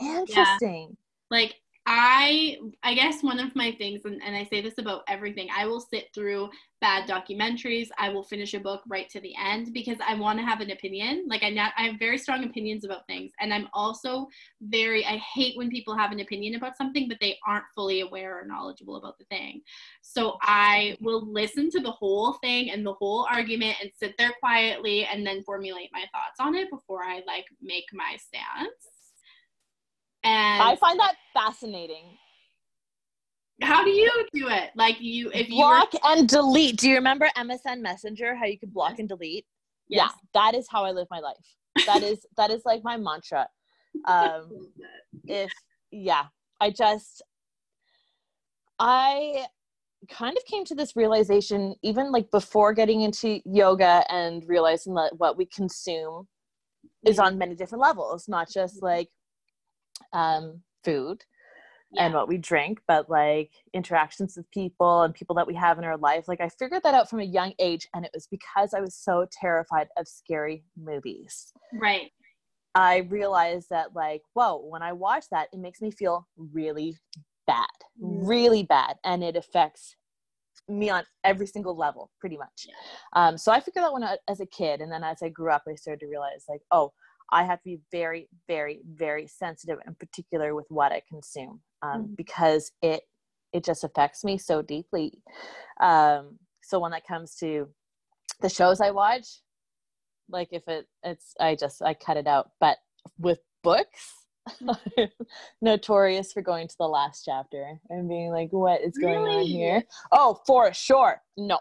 [0.00, 0.96] interesting
[1.30, 1.56] Like
[1.86, 5.66] I I guess one of my things and, and I say this about everything, I
[5.66, 6.48] will sit through
[6.80, 7.88] bad documentaries.
[7.98, 10.70] I will finish a book right to the end because I want to have an
[10.70, 11.26] opinion.
[11.28, 13.32] Like I not I have very strong opinions about things.
[13.38, 14.28] And I'm also
[14.62, 18.40] very I hate when people have an opinion about something but they aren't fully aware
[18.40, 19.60] or knowledgeable about the thing.
[20.00, 24.32] So I will listen to the whole thing and the whole argument and sit there
[24.40, 28.93] quietly and then formulate my thoughts on it before I like make my stance.
[30.24, 32.16] And i find that fascinating
[33.62, 34.70] How do you do it?
[34.74, 36.76] Like you, if you block and delete.
[36.78, 38.34] Do you remember MSN Messenger?
[38.34, 39.46] How you could block and delete?
[39.88, 41.36] were, Yeah, that is how I live my life.
[41.86, 43.46] That is that is like my mantra.
[44.06, 44.50] Um,
[45.26, 45.52] if
[45.92, 46.24] yeah,
[46.60, 47.22] I just
[48.78, 49.46] I
[50.10, 55.12] kind of came to this realization even like before getting into yoga and realizing that
[55.16, 56.28] what we consume
[57.06, 59.08] is on many different levels, not just like
[60.12, 61.24] um, food
[61.96, 65.84] and what we drink, but like interactions with people and people that we have in
[65.84, 66.26] our life.
[66.26, 68.94] Like I figured that out from a young age, and it was because I was
[68.94, 71.52] so terrified of scary movies.
[71.72, 72.10] right.
[72.76, 76.96] I realized that, like, whoa, when I watch that, it makes me feel really
[77.46, 77.68] bad,
[78.02, 78.26] Mm.
[78.26, 79.94] really bad, and it affects
[80.68, 82.66] me on every single level, pretty much.
[83.12, 85.52] Um, so I figured that when I, as a kid, and then as I grew
[85.52, 86.92] up, I started to realize, like, oh,
[87.32, 92.02] I have to be very, very, very sensitive and particular with what I consume um,
[92.08, 92.16] Mhm.
[92.16, 93.02] because it
[93.52, 95.22] it just affects me so deeply.
[95.80, 97.68] Um, so when it comes to
[98.40, 99.42] the shows I watch,
[100.28, 102.50] like if it it's I just I cut it out.
[102.58, 102.78] But
[103.18, 104.76] with books, I'm
[105.60, 109.84] notorious for going to the last chapter and being like, what is going on here?
[110.10, 111.22] Oh, for sure.
[111.36, 111.58] No.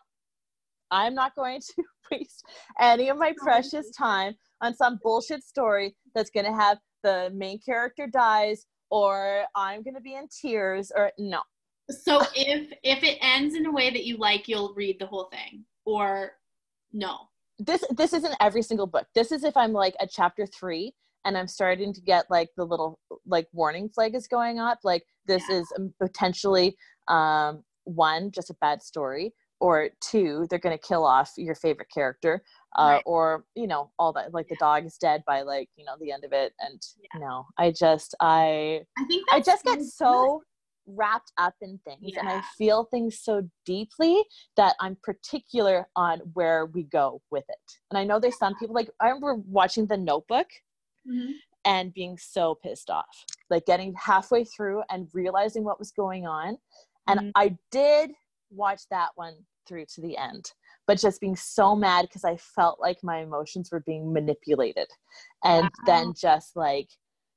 [0.94, 2.46] I'm not going to waste
[2.80, 7.60] any of my precious time on some bullshit story that's going to have the main
[7.60, 11.42] character dies or I'm going to be in tears or no.
[11.90, 15.30] So if if it ends in a way that you like, you'll read the whole
[15.32, 16.34] thing, or
[16.94, 17.18] no.
[17.60, 19.08] This this isn't every single book.
[19.16, 20.94] This is if I'm like at chapter three
[21.26, 24.80] and I'm starting to get like the little like warning flag is going up.
[24.84, 25.58] Like this Yeah.
[25.58, 26.76] is um, potentially
[27.10, 32.44] um, one just a bad story, or two they're gonna kill off your favorite character,
[32.78, 33.04] uh, Right.
[33.06, 36.12] or you know all that like the dog is dead by like you know the
[36.12, 36.54] end of it.
[36.60, 36.82] And
[37.14, 37.20] Yeah.
[37.22, 39.88] no, I just I I think I just get good.
[39.88, 40.44] so
[40.86, 44.22] wrapped up in things and I feel things so deeply
[44.58, 47.72] that I'm particular on where we go with it.
[47.90, 50.48] And I know there's some people like I remember watching The Notebook
[51.08, 51.36] Mhm.
[51.64, 56.58] and being so pissed off, like getting halfway through and realizing what was going on.
[57.08, 57.32] And Mhm.
[57.36, 58.12] I did
[58.54, 59.36] watch that one
[59.68, 60.52] through to the end,
[60.88, 64.88] but just being so mad because I felt like my emotions were being manipulated.
[65.44, 65.70] And Wow.
[65.86, 66.90] then just like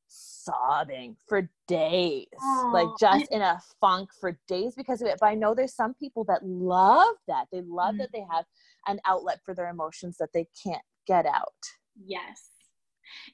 [0.09, 2.27] sobbing for days,
[2.73, 5.19] like just in a funk for days because of it.
[5.21, 7.47] But I know there's some people that love that.
[7.53, 8.23] They love that mm-hmm.
[8.29, 8.45] they have
[8.87, 11.55] an outlet for their emotions that they can't get out.
[12.05, 12.51] Yes.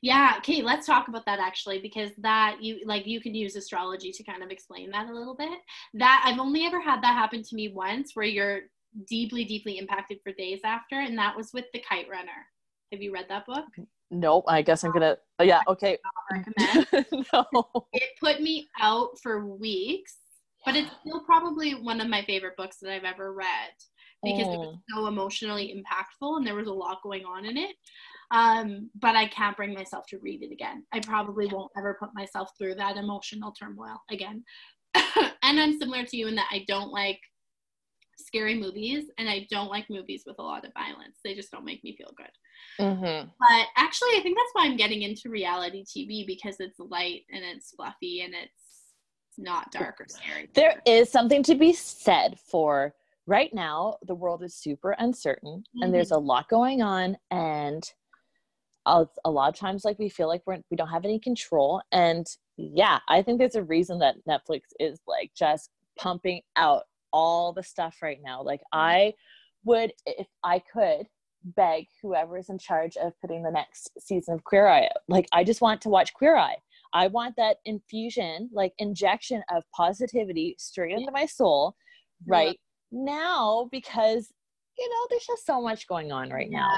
[0.00, 4.12] Yeah, okay, let's talk about that actually because that you like you can use astrology
[4.12, 5.58] to kind of explain that a little bit.
[5.94, 8.60] That I've only ever had that happen to me once where you're
[9.08, 12.46] deeply deeply impacted for days after and that was with The Kite Runner.
[12.92, 13.64] Have you read that book?
[14.10, 15.16] Nope, I guess I'm gonna.
[15.38, 15.98] oh, Yeah, okay.
[17.32, 17.44] no.
[17.92, 20.16] it put me out for weeks,
[20.66, 23.46] but it's still probably one of my favorite books that I've ever read
[24.22, 24.80] because it was Mm.
[24.94, 27.74] so emotionally impactful and there was a lot going on in it.
[28.33, 30.85] Um, but I can't bring myself to read it again.
[30.93, 34.43] I probably won't ever put myself through that emotional turmoil again.
[34.95, 37.20] and I'm similar to you in that I don't like
[38.18, 41.18] scary movies and I don't like movies with a lot of violence.
[41.22, 42.85] They just don't make me feel good.
[42.85, 43.28] Mm-hmm.
[43.39, 47.45] But actually, I think that's why I'm getting into reality TV because it's light and
[47.45, 48.62] it's fluffy and it's
[49.37, 50.49] not dark or scary.
[50.55, 52.95] There is something to be said for
[53.26, 53.97] right now.
[54.07, 57.83] The world is super uncertain, and there's a lot going on, and
[58.87, 61.83] a, a lot of times, like we feel like we're we don't have any control.
[61.93, 62.26] And
[62.57, 67.62] yeah, I think there's a reason that Netflix is like just pumping out all the
[67.62, 68.43] stuff right now.
[68.43, 68.64] Like mm.
[68.72, 69.14] I
[69.64, 71.07] would, if I could,
[71.45, 74.85] beg whoever is in charge of putting the next season of Queer Eye.
[74.85, 75.03] out.
[75.09, 76.57] Like I just want to watch Queer Eye.
[76.93, 81.74] I want that infusion, like injection of positivity straight into my soul
[82.26, 82.37] Yeah.
[82.37, 82.61] right
[82.91, 84.30] now because
[84.78, 86.70] you know there's just so much going on right now.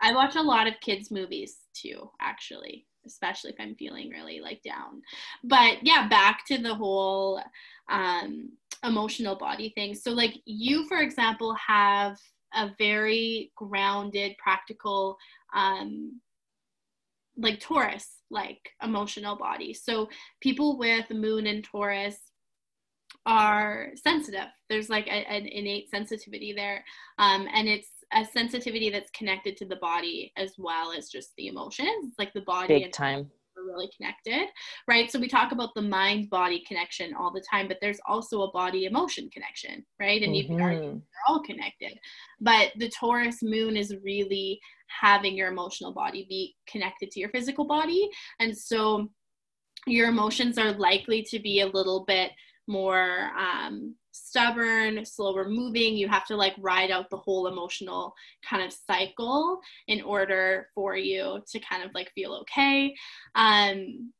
[0.00, 4.62] I watch a lot of kids' movies too, actually, especially if I'm feeling really like
[4.62, 5.02] down.
[5.44, 7.40] But yeah, back to the whole
[7.90, 8.50] um,
[8.84, 9.94] emotional body thing.
[9.94, 12.16] So, like, you, for example, have
[12.54, 15.16] a very grounded, practical,
[15.54, 16.20] um,
[17.36, 19.74] like Taurus like emotional body.
[19.74, 20.08] So,
[20.40, 22.16] people with moon and Taurus
[23.26, 24.48] are sensitive.
[24.68, 26.84] There's like a, an innate sensitivity there.
[27.18, 31.46] Um, and it's a sensitivity that's connected to the body as well as just the
[31.48, 32.14] emotions.
[32.18, 33.30] Like the body Big and time.
[33.56, 34.48] are really connected,
[34.88, 35.10] right?
[35.10, 38.50] So we talk about the mind body connection all the time, but there's also a
[38.52, 40.22] body emotion connection, right?
[40.22, 41.02] And you can argue Mhm.
[41.12, 41.98] they're all connected.
[42.40, 47.64] But the Taurus moon is really having your emotional body be connected to your physical
[47.64, 48.10] body.
[48.40, 49.08] And so
[49.86, 52.32] your emotions are likely to be a little bit
[52.66, 55.96] more um, stubborn, slower moving.
[55.96, 58.14] You have to like ride out the whole emotional
[58.48, 62.94] kind of cycle in order for you to kind of like feel okay.
[63.34, 64.12] Um,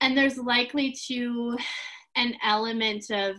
[0.00, 1.56] and there's likely to
[2.16, 3.36] an element of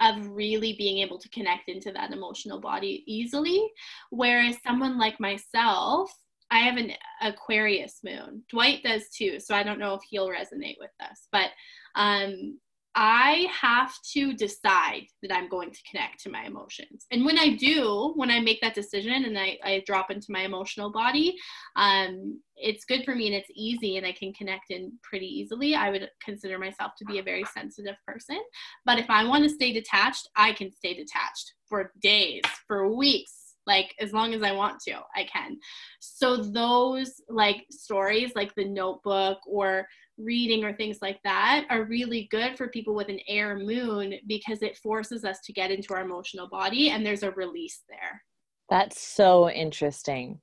[0.00, 3.70] of really being able to connect into that emotional body easily
[4.10, 6.10] whereas someone like myself
[6.50, 10.76] i have an aquarius moon dwight does too so i don't know if he'll resonate
[10.80, 11.50] with this but
[11.96, 12.58] um
[12.94, 17.06] I have to decide that I'm going to connect to my emotions.
[17.12, 20.40] And when I do, when I make that decision and I, I drop into my
[20.40, 21.36] emotional body,
[21.76, 25.74] um, it's good for me and it's easy and I can connect in pretty easily.
[25.76, 28.40] I would consider myself to be a very sensitive person.
[28.84, 33.54] But if I want to stay detached, I can stay detached for days, for weeks,
[33.66, 35.56] like as long as I want to, I can.
[36.00, 39.86] So those like stories like the notebook or
[40.22, 44.62] reading or things like that are really good for people with an air moon because
[44.62, 48.22] it forces us to get into our emotional body and there's a release there.
[48.68, 50.40] That's so interesting.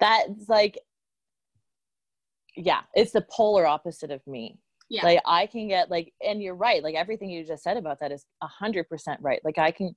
[0.00, 0.78] That's like,
[2.56, 4.58] yeah, it's the polar opposite of me.
[4.90, 5.04] Yeah.
[5.04, 6.82] Like I can get like, and you're right.
[6.82, 9.40] Like everything you just said about that is a hundred percent right.
[9.44, 9.94] Like I can,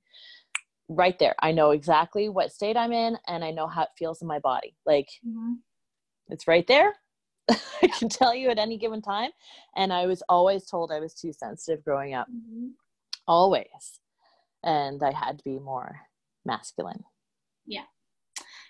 [0.88, 1.34] right there.
[1.42, 4.38] I know exactly what state I'm in, and I know how it feels in my
[4.38, 4.76] body.
[4.86, 5.54] Like mm-hmm.
[6.28, 6.94] it's right there.
[7.82, 9.30] I can tell you at any given time.
[9.76, 12.26] And I was always told I was too sensitive growing up.
[12.28, 12.70] Mhm.
[13.28, 14.00] always
[14.62, 16.00] and i had to be more
[16.44, 17.02] masculine
[17.66, 17.84] yeah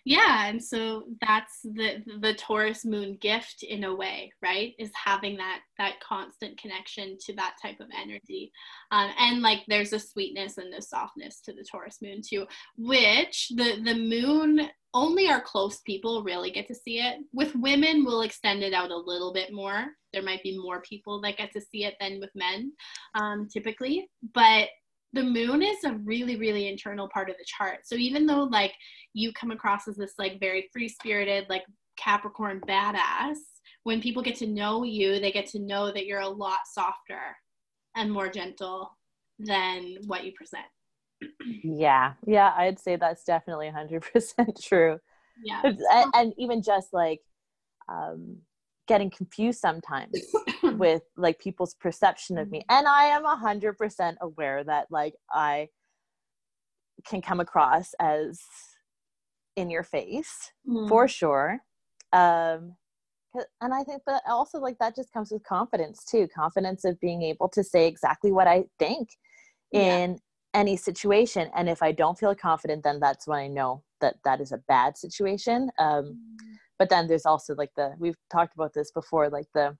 [0.05, 5.37] yeah and so that's the the taurus moon gift in a way right is having
[5.37, 8.53] that that constant connection to that type of energy
[8.93, 12.47] um, and like there's a sweetness and a softness to the taurus moon too
[12.77, 17.18] which the the moon only our close people really get to see it.
[17.32, 19.88] With women we'll extend it out a little bit more.
[20.12, 22.72] There might be more people that get to see it than with men
[23.14, 24.68] um, typically but
[25.12, 27.80] the moon is a really really internal part of the chart.
[27.84, 28.72] So even though like
[29.12, 31.64] you come across as this like very free spirited like
[31.99, 33.36] capricorn badass
[33.84, 37.36] when people get to know you they get to know that you're a lot softer
[37.94, 38.90] and more gentle
[39.38, 40.64] than what you present
[41.62, 42.12] yeah.
[42.27, 44.99] Yeah i'd say that's definitely 100% true.
[45.45, 45.61] Yeah.
[45.64, 47.21] And, and even just like
[47.89, 48.39] um
[48.89, 50.12] getting confused sometimes
[50.62, 52.61] with like people's perception of me.
[52.61, 52.77] Mm-hmm.
[52.79, 55.69] and i am 100% aware that like i
[57.05, 58.41] can come across as
[59.57, 60.89] in your face Mm.
[60.89, 61.61] for sure.
[62.12, 62.77] Um
[63.61, 67.21] and i think that also like that just comes with confidence too confidence of being
[67.23, 69.11] able to say exactly what i think
[69.73, 70.19] in
[70.57, 74.40] any situation and if i don't feel confident then that's when i know that that
[74.40, 76.18] is a bad situation um
[76.78, 79.76] but then there's also like the we've talked about this before like the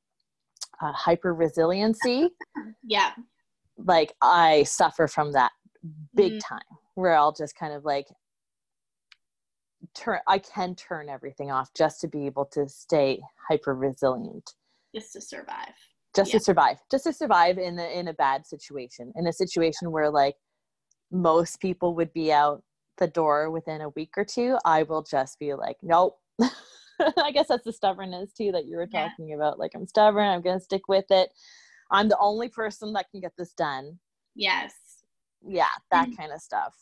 [0.83, 2.29] uh, hyper resiliency
[2.83, 3.13] yeah
[3.79, 5.51] like i suffer from that
[6.15, 6.41] big Mm.
[6.41, 8.07] time where i'll just kind of like
[9.95, 13.19] turn i can turn everything off just to be able to stay
[13.49, 14.53] hyper resilient
[14.95, 15.75] just to survive
[16.15, 16.39] just Yeah.
[16.39, 20.11] to survive just to survive in a, in a bad situation in a situation where
[20.11, 20.37] like
[21.11, 22.63] most people would be out
[22.99, 27.49] the door within a week or two i will just be like nope i guess
[27.49, 29.09] that's the stubbornness too that you were Yeah.
[29.09, 31.31] talking about like i'm stubborn i'm gonna stick with it
[31.91, 33.99] i'm the only person that can get this done
[34.35, 34.73] yes
[35.47, 36.17] yeah that Mm.
[36.17, 36.75] kind of stuff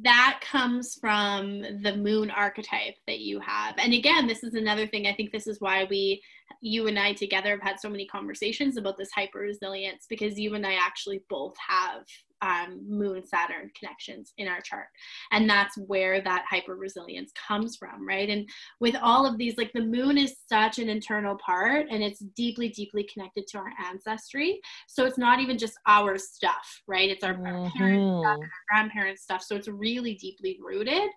[0.00, 3.74] that comes from the moon archetype that you have.
[3.78, 5.06] And again, this is another thing.
[5.06, 6.22] I think this is why we,
[6.62, 10.54] you and I together, have had so many conversations about this hyper resilience because you
[10.54, 12.04] and I actually both have
[12.42, 14.86] um, moon Saturn connections in our chart.
[15.30, 18.28] And that's where that hyper resilience comes from, right?
[18.28, 18.48] And
[18.80, 22.68] with all of these, like the moon is such an internal part and it's deeply,
[22.68, 24.60] deeply connected to our ancestry.
[24.88, 27.08] So it's not even just our stuff, right?
[27.08, 28.48] It's our, our parents' Mhm.
[28.68, 31.08] grandparents stuff so it's really deeply rooted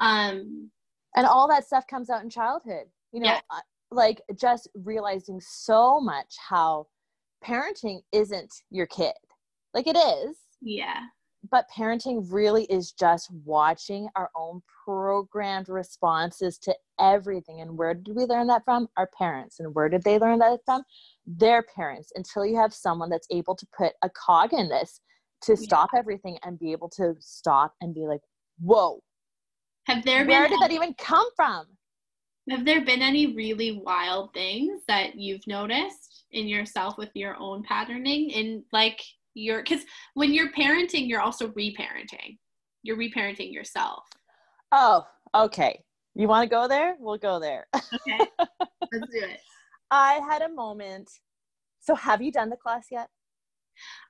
[0.00, 0.70] um
[1.16, 3.40] and all that stuff comes out in childhood you know Yeah.
[3.50, 3.60] uh,
[3.90, 6.86] like just realizing so much how
[7.44, 9.14] parenting isn't your kid
[9.74, 11.00] like it is yeah.
[11.50, 17.60] But parenting really is just watching our own programmed responses to everything.
[17.60, 18.88] And where did we learn that from?
[18.96, 19.60] Our parents.
[19.60, 20.82] And where did they learn that from?
[21.26, 22.10] Their parents.
[22.16, 25.00] Until you have someone that's able to put a cog in this
[25.42, 28.20] to stop everything and be able to stop and be like
[28.60, 29.00] whoa.
[29.86, 31.66] Have there where been did that even come from?
[32.50, 37.62] Have there been any really wild things that you've noticed in yourself with your own
[37.62, 38.30] patterning?
[38.30, 39.00] In like
[39.38, 39.82] your because
[40.14, 42.36] when you're parenting you're also reparenting
[42.82, 44.04] you're reparenting yourself
[44.70, 45.82] Oh, okay.
[46.14, 46.96] You want to go there?
[47.00, 47.66] We'll go there.
[47.74, 49.40] okay let's do it
[49.90, 51.08] I had a moment.
[51.80, 53.08] So, have you done the class yet?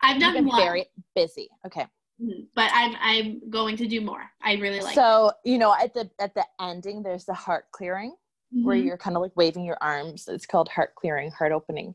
[0.02, 1.48] i've done one very busy.
[1.66, 1.86] Okay.
[2.20, 2.46] Mhm.
[2.56, 6.10] but i'm i'm going to do more i really like so, you know, at the
[6.18, 8.14] at the ending, there's the heart clearing
[8.52, 8.64] it.
[8.64, 10.26] where you're kind of like waving your arms.
[10.26, 11.94] It's called heart clearing, heart opening,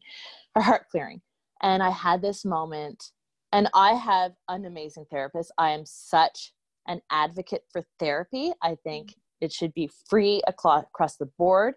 [0.55, 1.19] or heart clearing.
[1.61, 3.11] And I had this moment,
[3.54, 5.51] and I have an amazing therapist.
[5.58, 6.54] I am such
[6.88, 8.51] an advocate for therapy.
[8.62, 11.76] I think it should be free across the board.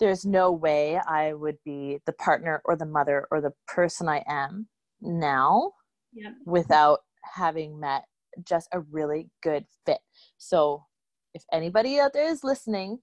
[0.00, 4.24] There's no way I would be the partner or the mother or the person I
[4.26, 4.68] am
[5.00, 5.72] now
[6.16, 6.32] Yep.
[6.46, 7.00] without
[7.34, 8.04] having met
[8.46, 9.98] just a really good fit.
[10.38, 10.84] So,
[11.34, 13.00] if anybody out there is listening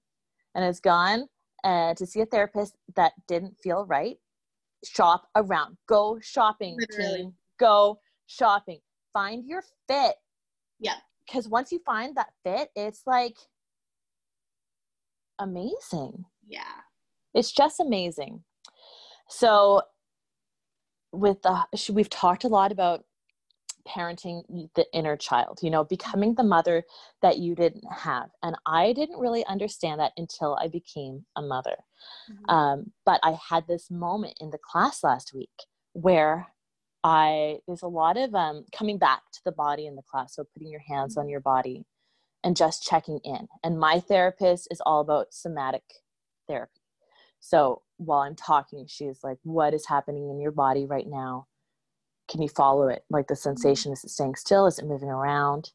[0.55, 1.27] and has gone
[1.65, 4.15] uh, to see a therapist that didn't feel right,
[4.85, 5.77] shop around.
[5.87, 7.17] Go shopping, Literally.
[7.17, 7.33] team.
[7.61, 8.79] Go shopping.
[9.13, 10.15] Find your fit.
[10.79, 10.95] Yeah.
[11.25, 13.37] Because once you find that fit, it's like
[15.39, 16.81] amazing yeah
[17.33, 18.43] it's just amazing
[19.27, 19.81] so
[21.11, 23.03] with the we've talked a lot about
[23.87, 24.43] parenting
[24.75, 26.83] the inner child you know becoming the mother
[27.23, 31.77] that you didn't have and i didn't really understand that until i became a mother
[32.29, 32.53] Mhm.
[32.53, 36.53] um, but i had this moment in the class last week where
[37.03, 40.43] i there's a lot of um, coming back to the body in the class so
[40.53, 41.85] putting your hands on your body
[42.43, 43.47] and just checking in.
[43.63, 45.83] And my therapist is all about somatic
[46.47, 46.81] therapy.
[47.39, 51.47] So while i'm talking she's like what is happening in your body right now?
[52.29, 53.03] Can you follow it?
[53.09, 54.65] Like the sensation is it staying still?
[54.65, 55.71] Is it moving around?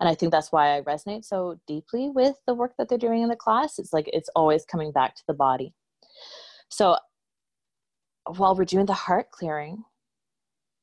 [0.00, 3.22] And i think that's why i resonate so deeply with the work that they're doing
[3.22, 3.78] in the class.
[3.78, 5.74] It's like it's always coming back to the body.
[6.68, 6.96] So
[8.36, 9.84] while we're doing the heart clearing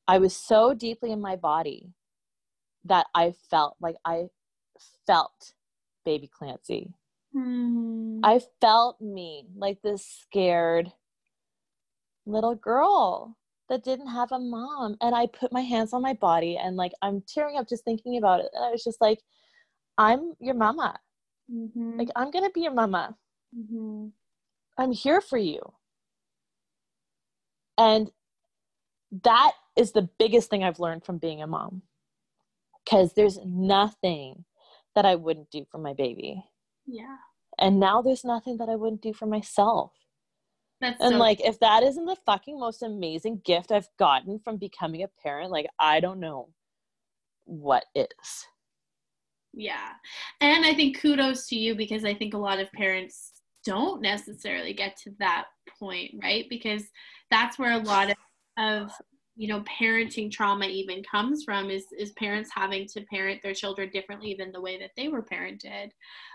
[0.08, 1.92] i was so deeply in my body
[2.84, 4.26] that i felt like i
[5.06, 5.52] felt
[6.04, 6.92] baby clancy
[7.34, 8.20] Mm.
[8.22, 10.92] i felt me like this scared
[12.26, 13.36] little girl
[13.68, 16.92] that didn't have a mom and i put my hands on my body and like
[17.02, 19.20] i'm tearing up just thinking about it and i was just like
[19.98, 20.96] i'm your mama
[21.52, 21.98] Mhm.
[21.98, 23.16] like i'm gonna be your mama
[23.56, 24.12] Mhm.
[24.78, 25.60] i'm here for you
[27.76, 28.10] and
[29.22, 31.82] that is the biggest thing i've learned from being a mom
[32.84, 34.44] because there's nothing
[34.94, 36.42] that i wouldn't do for my baby
[36.86, 37.16] Yeah.
[37.58, 39.92] and now there's nothing that i wouldn't do for myself
[40.80, 44.56] That's And so like, if that isn't the fucking most amazing gift I've gotten from
[44.58, 46.48] becoming a parent, like, I don't know
[47.44, 48.46] what is.
[49.52, 49.92] Yeah.
[50.40, 53.32] And I think kudos to you because I think a lot of parents
[53.64, 55.44] don't necessarily get to that
[55.78, 56.44] point, right?
[56.50, 56.82] Because
[57.30, 58.16] that's where a lot of,
[58.58, 58.90] of
[59.36, 63.90] you know parenting trauma even comes from is is parents having to parent their children
[63.90, 65.88] differently than the way that they were parented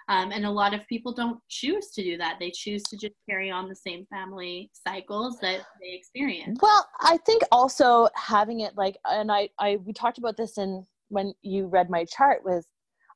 [0.09, 3.13] um, and a lot of people don't choose to do that they choose to just
[3.29, 8.73] carry on the same family cycles that they experience Well, I think also having it
[8.75, 12.67] like, and I, I, we talked about this in when you read my chart was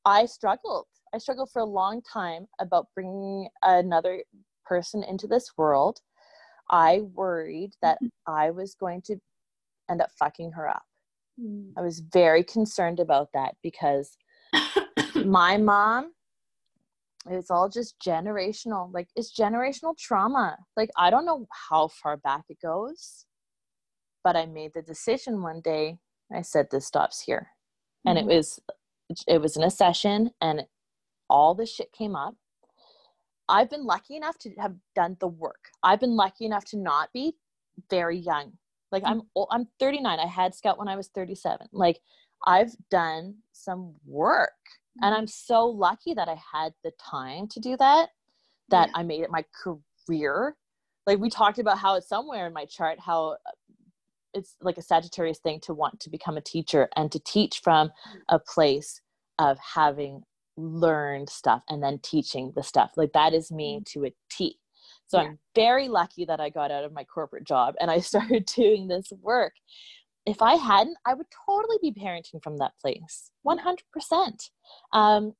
[0.06, 0.86] I struggled.
[1.14, 4.24] I struggled for a long time about bringing another
[4.66, 6.00] person into this world.
[6.70, 9.18] I worried that I was going to
[9.90, 10.84] end up fucking her up.
[11.40, 11.72] Mm.
[11.78, 14.18] I was very concerned about that because
[15.16, 16.14] my mom
[17.30, 22.44] it's all just generational like it's generational trauma like i don't know how far back
[22.50, 23.26] it goes
[24.24, 25.98] but i made the decision one day
[26.34, 27.48] i said this stops here
[28.06, 28.36] and it Mhm.
[28.36, 28.60] was
[29.28, 30.66] it was in a session and
[31.30, 32.36] all this shit came up
[33.50, 35.70] i've been lucky enough to have done the work.
[35.84, 37.34] I've been lucky enough to not be
[37.90, 38.54] very young.
[38.92, 42.00] Like i'm i'm 39 i had scout when i was 37 like
[42.46, 44.52] i've done some work.
[45.02, 48.10] And i'm so lucky that i had the time to do that
[48.70, 49.00] that Yeah.
[49.00, 50.56] i made it my career.
[51.08, 53.52] Like we talked about how it's somewhere in my chart how uh,
[54.36, 57.92] it's like a sagittarius thing to want to become a teacher and to teach from
[58.30, 59.02] a place
[59.40, 60.22] of having
[60.58, 64.58] learned stuff and then teaching the stuff like that is me to a t.
[65.08, 65.26] So Yeah.
[65.28, 68.88] i'm very lucky that i got out of my corporate job and i started doing
[68.88, 69.54] this work.
[70.26, 74.50] If i hadn't i would totally be parenting from that place 100%
[74.94, 75.34] um,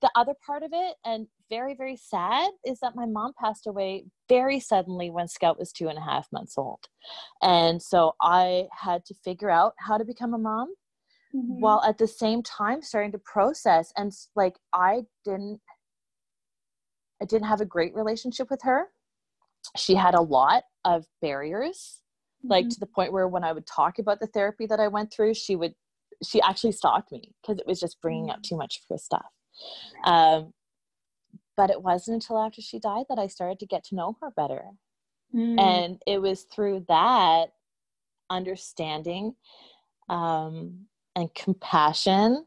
[0.00, 4.04] the other part of it and very very sad is that my mom passed away
[4.28, 6.84] very suddenly when scout was two and a half months old.
[7.42, 10.68] And so i had to figure out how to become a mom
[11.34, 11.60] Mhm.
[11.60, 15.60] while at the same time starting to process and like i didn't
[17.20, 18.88] i didn't have a great relationship with her
[19.76, 22.02] she had a lot of barriers
[22.44, 22.70] like Mhm.
[22.70, 25.32] to the point where when i would talk about the therapy that i went through
[25.34, 25.74] she would
[26.24, 29.26] she actually stopped me because it was just bringing up too much of her stuff
[30.04, 30.52] um,
[31.56, 34.30] but it wasn't until after she died that i started to get to know her
[34.32, 34.70] better
[35.34, 35.58] Mm.
[35.58, 37.54] and it was through that
[38.28, 39.34] understanding
[40.10, 40.86] um,
[41.16, 42.46] and compassion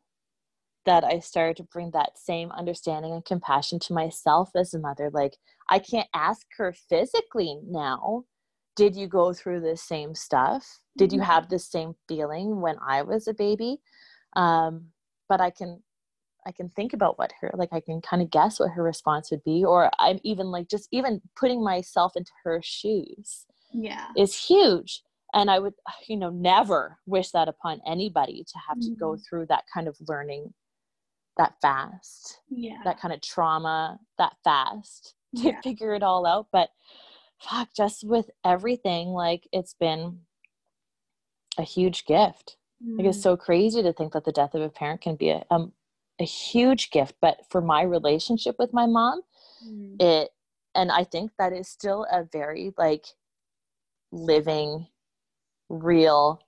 [0.85, 5.09] that I started to bring that same understanding and compassion to myself as a mother.
[5.11, 5.37] Like,
[5.69, 8.25] I can't ask her physically now,
[8.75, 10.79] did you go through the same stuff?
[10.97, 11.25] Did you Mhm.
[11.25, 13.81] have the same feeling when I was a baby?
[14.35, 14.91] Um,
[15.27, 15.83] but I can
[16.45, 19.31] I can think about what her like I can kind of guess what her response
[19.31, 24.35] would be or I'm even like just even putting myself into her shoes yeah is
[24.47, 25.03] huge
[25.35, 25.73] and I would
[26.07, 29.23] you know never wish that upon anybody to have to go Mhm.
[29.29, 30.53] through that kind of learning
[31.37, 35.61] that fast yeah that kind of trauma that fast to Yeah.
[35.61, 36.69] figure it all out but
[37.39, 40.21] fuck just with everything like it's been
[41.57, 42.57] a huge gift
[42.97, 43.23] like it's Mm.
[43.23, 45.73] so crazy to think that the death of a parent can be a, um,
[46.19, 49.21] a huge gift but for my relationship with my mom
[49.63, 50.01] Mm.
[50.01, 50.31] it
[50.75, 53.05] and i think that is still a very like
[54.11, 54.87] living
[55.69, 56.41] real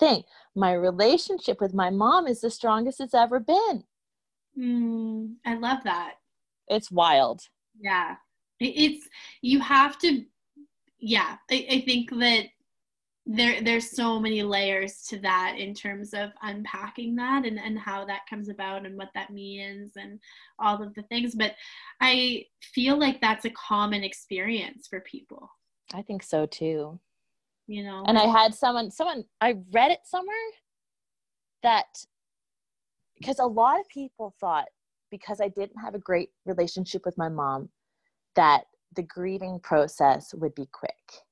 [0.00, 0.22] thing
[0.56, 3.84] my relationship with my mom is the strongest it's ever been
[4.58, 5.34] Mm.
[5.44, 6.14] I love that.
[6.68, 7.42] it's wild
[7.80, 8.16] Yeah.
[8.60, 9.08] It's
[9.42, 10.24] you have to
[11.00, 12.44] yeah, I, I think that
[13.26, 18.04] there there's so many layers to that in terms of unpacking that and, and how
[18.04, 20.20] that comes about and what that means and
[20.58, 21.34] all of the things.
[21.34, 21.54] But
[22.00, 25.48] I feel like that's a common experience for people.
[25.92, 26.98] i think so too
[27.66, 28.04] you know.
[28.06, 30.34] and i had someone someone i read it somewhere
[31.62, 31.86] that
[33.18, 34.68] because a lot of people thought
[35.10, 37.68] because i didn't have a great relationship with my mom
[38.36, 38.64] that
[38.96, 41.24] the grieving process would be quick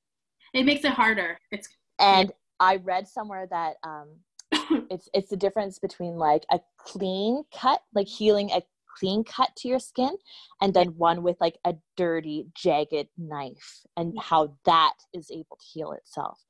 [0.52, 1.38] it makes it harder.
[1.50, 1.68] It's
[1.98, 4.08] and i read somewhere that um
[4.90, 8.62] it's it's the difference between like a clean cut like healing a
[8.98, 10.16] clean cut to your skin
[10.60, 14.22] and then one with like a dirty jagged knife and Yeah.
[14.22, 16.40] how that is able to heal itself.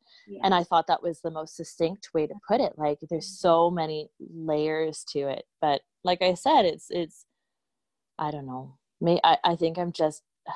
[0.42, 3.48] And i thought that was the most succinct way to put it like there's mm-hmm.
[3.48, 5.44] so many layers to it.
[5.60, 7.26] But like i said it's it's
[8.18, 8.78] i don't know.
[9.00, 10.22] May i, I think i'm just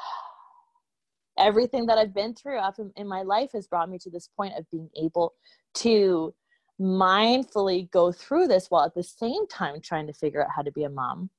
[1.39, 4.29] everything that i've been through up in, in my life has brought me to this
[4.37, 5.35] point of being able
[5.75, 6.35] to
[6.81, 10.73] mindfully go through this while at the same time trying to figure out how to
[10.73, 11.31] be a mom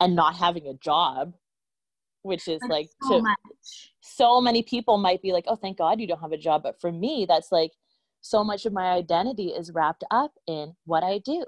[0.00, 1.34] and not having a job
[2.26, 3.36] which is That's like so to,
[4.00, 6.62] so many people might be like, oh, thank God you don't have a job.
[6.62, 7.72] But for me, that's like
[8.20, 11.44] so much of my identity is wrapped up in what I do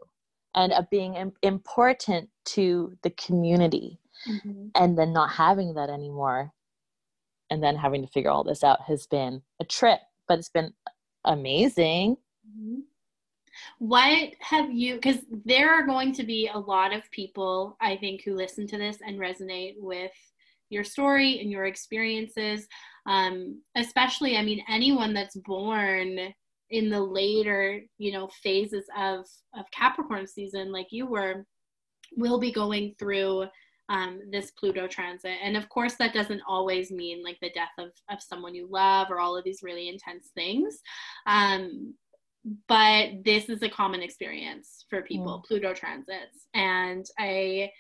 [0.55, 3.99] and of being im- important to the community.
[4.27, 4.71] Mhm.
[4.75, 6.53] And then not having that anymore
[7.51, 10.73] and then having to figure all this out has been a trip, but it's been
[11.25, 12.17] amazing.
[12.49, 12.83] Mhm.
[13.79, 18.23] What have you, because there are going to be a lot of people, I think,
[18.23, 20.13] who listen to this and resonate with
[20.71, 22.67] your story and your experiences.
[23.07, 26.35] Um, especially, I mean, anyone that's born
[26.71, 29.25] in the later, you know, phases of,
[29.57, 31.47] of Capricorn season, like you were,
[32.17, 33.47] will be going through
[33.89, 35.39] um, this Pluto transit.
[35.43, 39.11] And of course, that doesn't always mean like the death of, of someone you love
[39.11, 40.81] or all of these really intense things.
[41.27, 41.95] Um,
[42.67, 45.07] but this is a common experience for hmm.
[45.07, 46.47] people, Pluto transits.
[46.55, 47.71] And I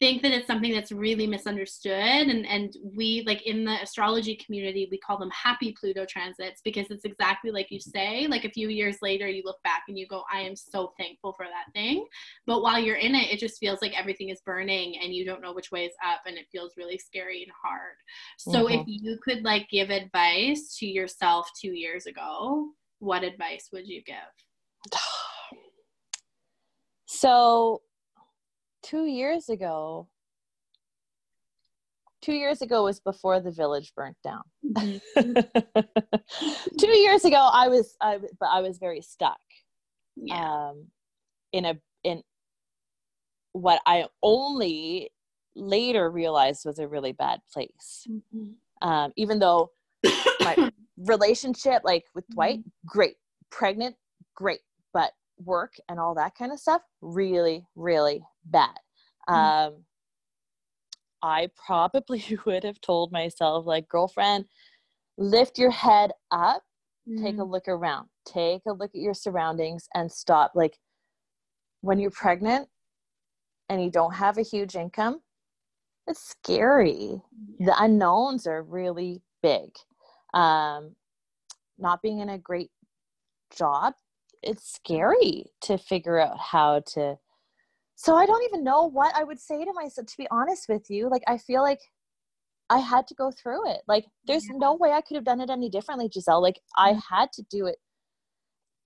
[0.00, 1.92] think that it's something that's really misunderstood.
[1.92, 6.86] And and we like in the astrology community we call them happy pluto transits because
[6.90, 10.06] it's exactly like you say like a few years later you look back and you
[10.06, 12.06] go i am so thankful for that thing.
[12.46, 15.42] But while you're in it it just feels like everything is burning and you don't
[15.42, 17.96] know which way is up and it feels really scary and hard.
[18.38, 18.84] So if mm-hmm.
[18.86, 22.68] you could like give advice to yourself 2 years ago
[22.98, 24.16] what advice would you give
[27.06, 27.82] So,
[28.82, 30.08] two years ago,
[32.22, 34.42] two years ago was before the village burnt down.
[36.78, 39.40] two years ago, I was, I, but I was very stuck
[40.22, 40.86] yeah um,
[41.52, 42.22] in a in
[43.52, 45.10] what I only
[45.54, 48.06] later realized was a really bad place.
[48.08, 48.54] Mhm.
[48.80, 49.70] Um, even though
[50.40, 53.16] my relationship, like with Dwight, great,
[53.50, 53.96] pregnant,
[54.34, 54.60] great,
[54.92, 58.76] but work and all that kind of stuff, really, really bad.
[59.28, 59.84] Um,
[61.22, 64.46] I probably would have told myself, like, girlfriend,
[65.16, 66.62] lift your head up
[67.16, 67.50] take a Mhm.
[67.50, 68.08] look around.
[68.26, 70.78] Take a look at your surroundings and stop like
[71.80, 72.68] when you're pregnant
[73.68, 75.22] and you don't have a huge income
[76.06, 77.22] it's scary.
[77.58, 79.76] The unknowns are really big
[80.34, 80.94] um
[81.78, 82.70] not being in a great
[83.56, 83.94] job
[84.42, 87.16] it's scary to figure out how to
[87.96, 90.88] so i don't even know what i would say to myself to be honest with
[90.90, 91.80] you like i feel like
[92.70, 94.58] i had to go through it like there's Yeah.
[94.58, 97.02] no way i could have done it any differently giselle like i Mhm.
[97.10, 97.76] had to do it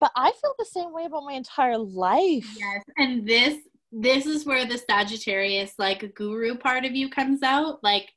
[0.00, 3.58] but i feel the same way about my entire life Yes, and this
[3.94, 7.82] this is where the Sagittarius like guru part of you comes out.
[7.82, 8.10] Like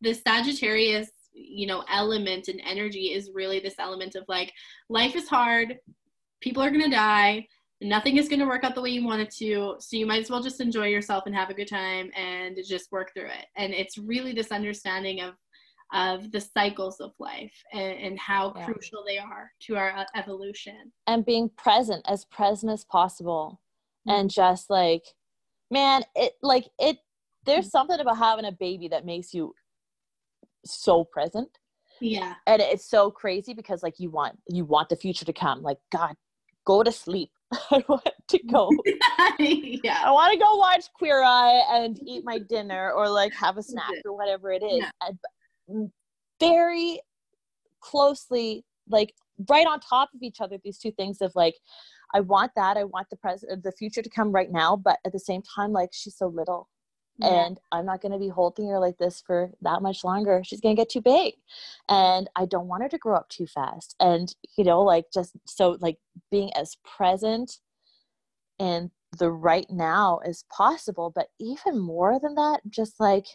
[0.00, 1.08] the Sagittarius,
[1.42, 4.52] you know, element and energy is really this element of like
[4.88, 5.78] life is hard,
[6.40, 7.46] people are gonna die,
[7.80, 10.30] nothing is gonna work out the way you want it to, so you might as
[10.30, 13.46] well just enjoy yourself and have a good time and just work through it.
[13.56, 15.34] And it's really this understanding of
[15.92, 18.64] of the cycles of life and, and how Yeah.
[18.66, 20.92] crucial they are to our uh, evolution.
[21.08, 23.60] and being present as present as possible
[24.06, 25.02] and just like
[25.70, 26.98] man it like it
[27.44, 29.52] there's something about having a baby that makes you
[30.64, 31.48] so present.
[32.02, 32.34] Yeah.
[32.46, 35.62] and it's so crazy because like you want you want the future to come.
[35.62, 36.14] Like god
[36.64, 37.30] go to sleep.
[37.70, 38.70] I want to go.
[39.38, 40.02] Yeah.
[40.04, 43.62] i want to go watch queer eye and eat my dinner or like have a
[43.62, 44.78] snack or whatever it is.
[44.78, 44.90] Yeah.
[45.02, 45.18] And-
[45.70, 45.90] mm,
[46.38, 47.00] very
[47.80, 49.12] closely like
[49.48, 51.54] right on top of each other these two things of like
[52.14, 52.76] i want that.
[52.76, 55.72] I want the present the future to come right now but at the same time
[55.72, 56.68] like she's so little
[57.20, 57.46] Yeah.
[57.46, 60.42] and I'm not going to be holding her like this for that much longer.
[60.44, 61.34] She's going to get too big.
[61.88, 63.94] And I don't want her to grow up too fast.
[64.00, 65.98] And, you know, like just so like
[66.30, 67.58] being as present
[68.58, 71.12] in the right now as possible.
[71.14, 73.26] But even more than that, just like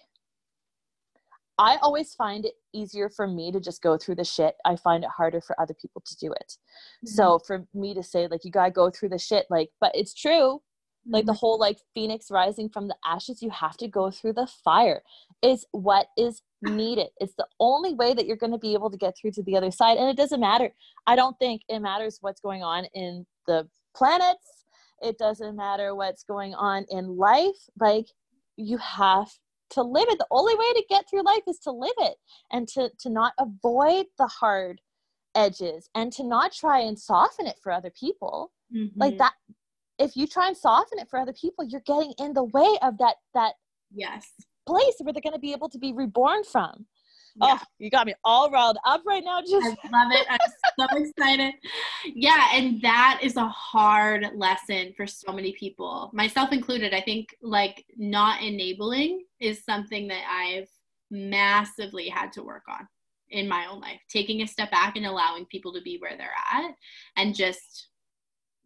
[1.58, 4.56] I always find it easier for me to just go through the shit.
[4.66, 6.54] I find it harder for other people to do it.
[6.54, 7.08] Mm-hmm.
[7.08, 10.14] So for me to say like you gotta go through the shit, like, but it's
[10.14, 10.62] true.
[11.08, 14.48] Like the whole like phoenix rising from the ashes, you have to go through the
[14.64, 15.02] fire.
[15.42, 17.08] Is what is needed.
[17.20, 19.72] It's the only way that you're gonna be able to get through to the other
[19.72, 19.98] side.
[19.98, 20.74] And it doesn't matter.
[21.06, 24.66] I don't think it matters what's going on in the planets.
[25.02, 27.70] It doesn't matter what's going on in life.
[27.80, 28.08] Like
[28.58, 29.30] you have
[29.72, 32.16] to live it the only way to get through life is to live it
[32.52, 34.82] and to to not avoid the hard
[35.36, 39.00] edges and to not try and soften it for other people mm-hmm.
[39.00, 39.34] like that
[40.00, 42.98] if you try and soften it for other people you're getting in the way of
[42.98, 43.54] that that
[43.94, 44.32] yes
[44.68, 46.86] place where they're going to be able to be reborn from
[47.42, 47.58] yeah.
[47.62, 49.42] Oh, you got me all riled up right now.
[49.42, 50.26] Just I love it.
[50.30, 50.40] I'm
[50.80, 51.54] so excited.
[52.06, 56.94] Yeah, and that is a hard lesson for so many people, myself included.
[56.94, 60.70] I think like not enabling is something that I've
[61.12, 62.88] massively had to work on
[63.30, 64.00] in my own life.
[64.10, 66.72] Taking a step back and allowing people to be where they're at
[67.18, 67.90] and just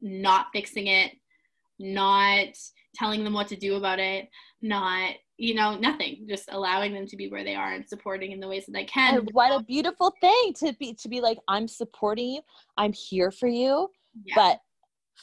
[0.02, 1.12] not fixing it,
[1.80, 2.47] not
[2.95, 4.28] telling them what to do about it,
[4.62, 8.41] not you know nothing just allowing them to be where they are and supporting in
[8.41, 11.38] the ways that they can and what a beautiful thing to be to be like
[11.47, 12.41] i'm supporting you
[12.78, 13.89] i'm here for you
[14.26, 14.34] yeah.
[14.36, 14.60] but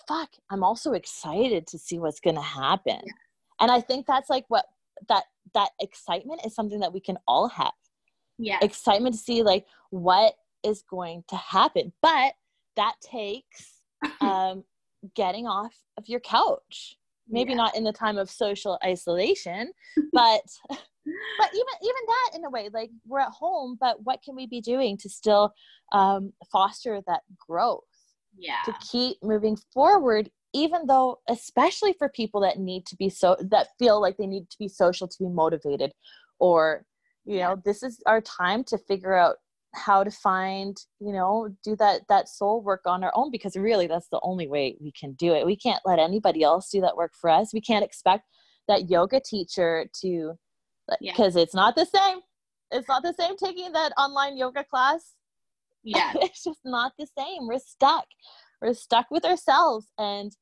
[0.09, 3.13] fuck i'm also excited to see what's going to happen yeah.
[3.61, 4.65] and i think that's like what
[5.09, 7.73] that that excitement is something that we can all have
[8.39, 10.33] yeah excitement to see like what
[10.65, 12.33] is going to happen but
[12.77, 13.76] that takes
[14.21, 14.65] um
[15.15, 16.97] getting off of your couch.
[17.29, 17.57] Maybe yeah.
[17.57, 19.73] not in the time of social isolation
[20.13, 24.37] but but even even that in a way like we're at home but what can
[24.37, 25.53] we be doing to still
[25.93, 27.83] um, foster that growth?
[28.39, 28.61] Yeah.
[28.67, 33.69] to keep moving forward even though especially for people that need to be so that
[33.79, 35.93] feel like they need to be social to be motivated
[36.39, 36.85] or
[37.25, 39.37] you know this is our time to figure out
[39.77, 43.87] how to find you know do that that soul work on our own because really
[43.87, 45.47] that's the only way we can do it.
[45.47, 47.53] We can't let anybody else do that work for us.
[47.53, 48.25] We can't expect
[48.69, 50.35] that yoga teacher to
[51.01, 51.43] because yeah.
[51.43, 52.19] it's not the same.
[52.71, 55.15] It's not the same taking that online yoga class.
[55.83, 56.13] Yeah.
[56.17, 57.47] It's just not the same.
[57.47, 58.07] We're stuck.
[58.61, 59.87] We're stuck with ourselves.
[59.99, 60.33] And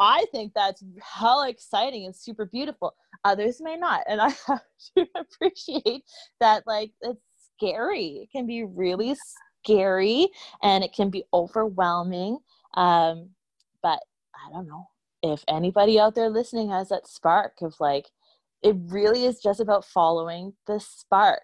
[0.00, 2.94] i think that's hell exciting and super beautiful.
[3.24, 4.02] Others may not.
[4.06, 4.62] And i have
[4.96, 6.02] to appreciate
[6.40, 7.20] that like it's
[7.62, 8.20] scary.
[8.22, 9.16] It can be really
[9.64, 10.28] scary
[10.62, 12.38] and it can be overwhelming.
[12.74, 13.30] Um,
[13.82, 14.00] but
[14.34, 14.88] I don't know
[15.22, 18.06] if anybody out there listening has that spark of like,
[18.62, 21.42] it really is just about following the spark.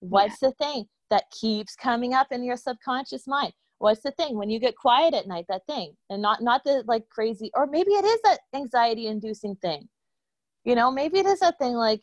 [0.00, 0.48] What's yeah.
[0.48, 3.52] the thing that keeps coming up in your subconscious mind?
[3.78, 5.44] What's the thing when you get quiet at night?
[5.50, 9.86] That thing, and not not the like crazy, or maybe it is that anxiety-inducing thing.
[10.64, 12.02] You know, maybe it is that thing like,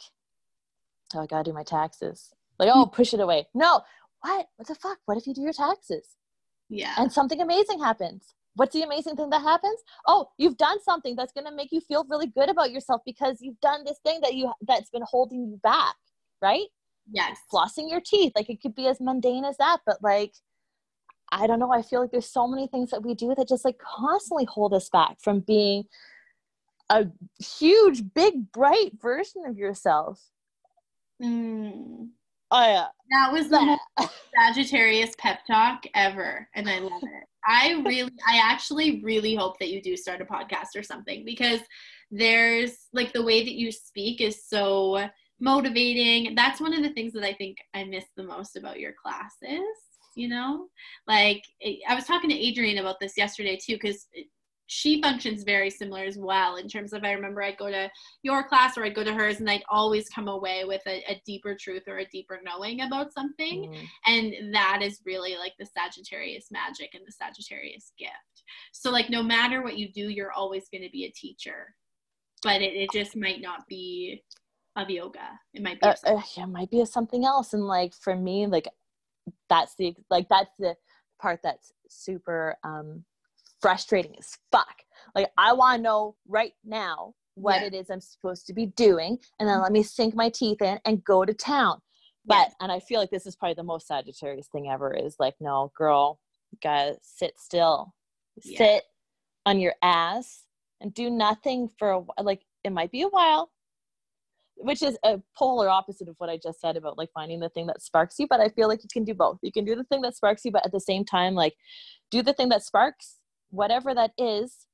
[1.16, 2.32] oh, I gotta do my taxes
[2.66, 3.48] like, oh, push it away.
[3.54, 3.82] No,
[4.22, 4.48] what?
[4.58, 5.00] What the fuck?
[5.06, 6.08] What if you do your taxes?
[6.70, 6.96] Yeah.
[6.98, 8.34] And something amazing happens.
[8.56, 9.80] What's the amazing thing that happens?
[10.08, 13.38] Oh, you've done something that's going to make you feel really good about yourself because
[13.42, 15.96] you've done this thing that you that's been holding you back,
[16.42, 16.68] right?
[17.12, 17.38] Yes.
[17.52, 18.34] Flossing your teeth.
[18.36, 20.34] Like it could be as mundane as that, but like
[21.32, 23.66] I don't know, I feel like there's so many things that we do that just
[23.66, 25.86] like constantly hold us back from being
[26.90, 27.08] a
[27.40, 30.22] huge, big, bright version of yourself.
[31.22, 32.10] Mm.
[32.56, 32.88] Oh yeah.
[33.10, 33.80] That was the
[34.36, 37.24] Sagittarius pep talk ever, and I love it.
[37.48, 41.62] I really, I actually really hope that you do start a podcast or something because
[42.12, 46.36] there's like the way that you speak is so motivating.
[46.36, 49.60] That's one of the things that I think I miss the most about your classes.
[50.16, 50.68] You know,
[51.08, 51.44] like
[51.90, 54.06] I was talking to Adrienne about this yesterday too, because
[54.74, 57.92] she functions very similar as well in terms of I remember I'd go to
[58.24, 61.22] your class or I'd go to hers and I'd always come away with a, a
[61.28, 63.72] deeper truth or a deeper knowing about something.
[63.72, 63.88] Mm.
[64.08, 68.12] And that is really like the Sagittarius magic and the Sagittarius gift.
[68.72, 71.76] So like no matter what you do, you're always going to be a teacher.
[72.42, 74.24] But it, it just might not be
[74.76, 75.40] of yoga.
[75.54, 77.54] It might be uh, uh, yeah, it might be something else.
[77.54, 78.68] And like for me, like
[79.50, 80.76] that's the like that's the
[81.22, 83.06] part that's super um
[83.64, 84.84] frustrating as fuck.
[85.16, 87.68] Like I want to know right now what yeah.
[87.68, 89.64] it is I'm supposed to be doing, and then mm-hmm.
[89.64, 91.80] let me sink my teeth in and go to town.
[92.26, 92.54] But yeah.
[92.62, 95.72] and I feel like this is probably the most Sagittarius thing ever is like, no,
[95.76, 96.20] girl,
[96.52, 97.94] you gotta sit still,
[98.44, 98.58] yeah.
[98.58, 98.84] sit
[99.46, 100.44] on your ass
[100.82, 103.50] and do nothing for a, like it might be a while,
[104.58, 107.68] which is a polar opposite of what I just said about like finding the thing
[107.68, 108.28] that sparks you.
[108.30, 109.40] But I feel like you can do both.
[109.42, 111.56] You can do the thing that sparks you, but at the same time, like
[112.12, 113.18] do the thing that sparks
[113.54, 114.66] whatever that is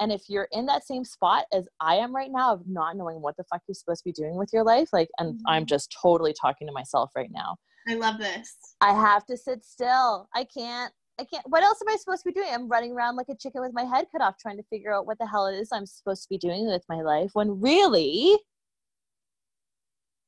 [0.00, 3.20] and if you're in that same spot as I am right now of not knowing
[3.20, 5.42] what the fuck you're supposed to be doing with your life, like, and Mhm.
[5.46, 7.56] I'm just totally talking to myself right now.
[7.86, 8.76] I love this.
[8.80, 10.26] I have to sit still.
[10.34, 10.94] I can't.
[11.18, 11.46] I can't.
[11.50, 12.48] What else am I supposed to be doing?
[12.50, 15.04] I'm running around like a chicken with my head cut off, trying to figure out
[15.06, 17.32] what the hell it is I'm supposed to be doing with my life.
[17.34, 18.38] When really,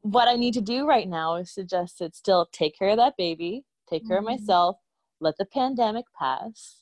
[0.02, 2.98] what I need to do right now is to just sit still, take care of
[2.98, 4.20] that baby, take care Mhm.
[4.20, 4.76] of myself,
[5.18, 6.81] let the pandemic pass.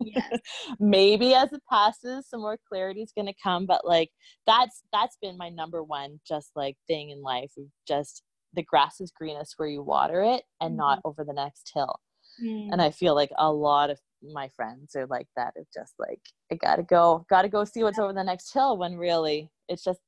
[0.00, 0.38] Yes.
[0.80, 3.66] Maybe as it passes, some more clarity is going to come.
[3.66, 4.10] But like
[4.46, 7.52] that's that's been my number one just like thing in life.
[7.86, 8.22] Just
[8.54, 12.00] the grass is greenest where you water it, and not over the next hill
[12.44, 12.68] Mm.
[12.70, 16.20] and i feel like a lot of my friends are like that of just like
[16.52, 19.98] i gotta go gotta go see what's over the next hill when really it's just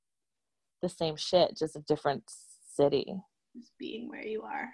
[0.80, 2.22] the same shit just a different
[2.72, 3.16] city
[3.56, 4.68] Just being where you are.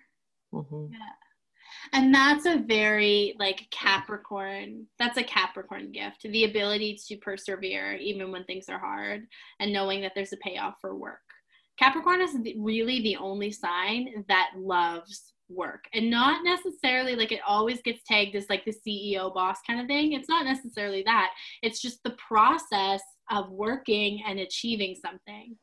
[0.52, 0.86] hmm
[1.92, 4.86] And that's a very like Capricorn.
[4.98, 6.22] That's a Capricorn gift.
[6.22, 9.26] The ability to persevere even when things are hard
[9.60, 11.20] and knowing that there's a payoff for work.
[11.78, 17.80] Capricorn is really the only sign that loves work and not necessarily like it always
[17.82, 20.12] gets tagged as like the CEO boss kind of thing.
[20.12, 21.30] It's not necessarily that.
[21.62, 25.56] It's just the process of working and achieving something.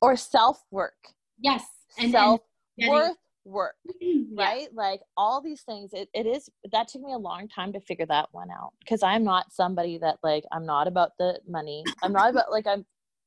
[0.00, 0.94] or self-work
[1.42, 1.64] Yes.
[1.98, 4.44] And, and self-worth work yeah.
[4.44, 7.80] right like all these things it, it is that took me a long time to
[7.80, 11.82] figure that one out because i'm not somebody that like i'm not about the money
[12.02, 12.84] i'm not about like i'm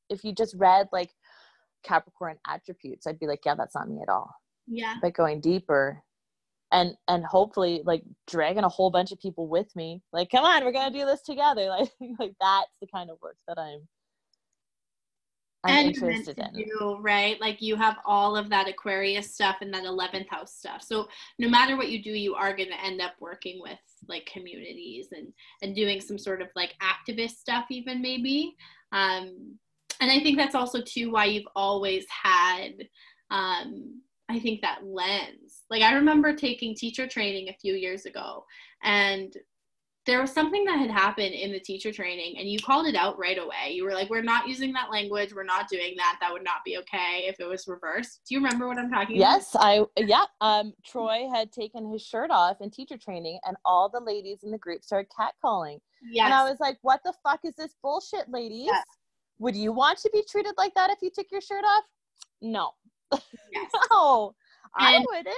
[0.09, 1.11] if you just read like
[1.83, 4.33] capricorn attributes i'd be like yeah that's not me at all
[4.67, 4.95] Yeah.
[5.01, 6.01] but going deeper
[6.71, 10.63] and and hopefully like dragging a whole bunch of people with me like come on
[10.63, 11.89] we're gonna do this together like
[12.19, 13.81] like that's the kind of work that i'm
[15.65, 17.39] i'm and interested in do, right?
[17.41, 20.81] Like you have all of that Aquarius stuff and that 11th house stuff.
[20.81, 21.07] So
[21.39, 25.07] no matter what you do, you are going to end up working with like communities
[25.11, 28.55] and and doing some sort of like activist stuff, even maybe.
[28.91, 29.57] Um,
[30.01, 32.71] and I think that's also too why you've always had.
[33.31, 35.63] Um, I think that lens.
[35.69, 38.45] Like I remember taking teacher training a few years ago,
[38.83, 39.35] and
[40.05, 43.17] there was something that had happened in the teacher training and you called it out
[43.17, 43.71] right away.
[43.71, 45.33] You were like, we're not using that language.
[45.33, 46.17] We're not doing that.
[46.21, 48.21] That would not be okay if it was reversed.
[48.27, 52.29] Do you remember what I'm talking yes i yeah um troy had taken his shirt
[52.31, 55.81] off in teacher training and all the ladies in the group started catcalling about?
[56.11, 56.25] Yes.
[56.25, 58.83] and i was like what the fuck is this bullshit ladies Yes.
[59.39, 61.83] would you want to be treated like that if you took your shirt off
[62.41, 62.71] no
[63.51, 63.71] yes.
[63.91, 64.33] no
[64.77, 65.35] i wouldn't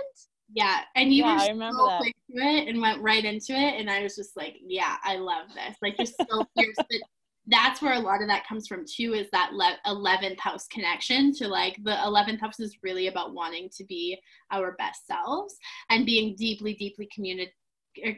[0.53, 0.79] Yeah.
[0.95, 1.97] And you Yeah, were I so that.
[1.99, 3.79] quick to it and went right into it.
[3.79, 5.75] And I was just like, yeah, I love this.
[5.81, 6.75] Like just so fierce.
[6.77, 7.01] But
[7.47, 9.51] that's where a lot of that comes from too, is that
[9.85, 14.17] 11th house connection to like the 11th house is really about wanting to be
[14.51, 15.55] our best selves
[15.89, 17.51] and being deeply, deeply community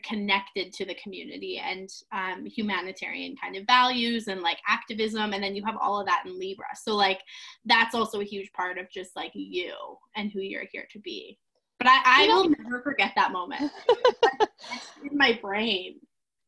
[0.03, 5.55] connected to the community and um, humanitarian kind of values and like activism and then
[5.55, 7.21] you have all of that in libra so like
[7.65, 9.73] that's also a huge part of just like you
[10.17, 11.37] and who you're here to be
[11.79, 15.99] but i, I You know- will never forget that moment it's in my brain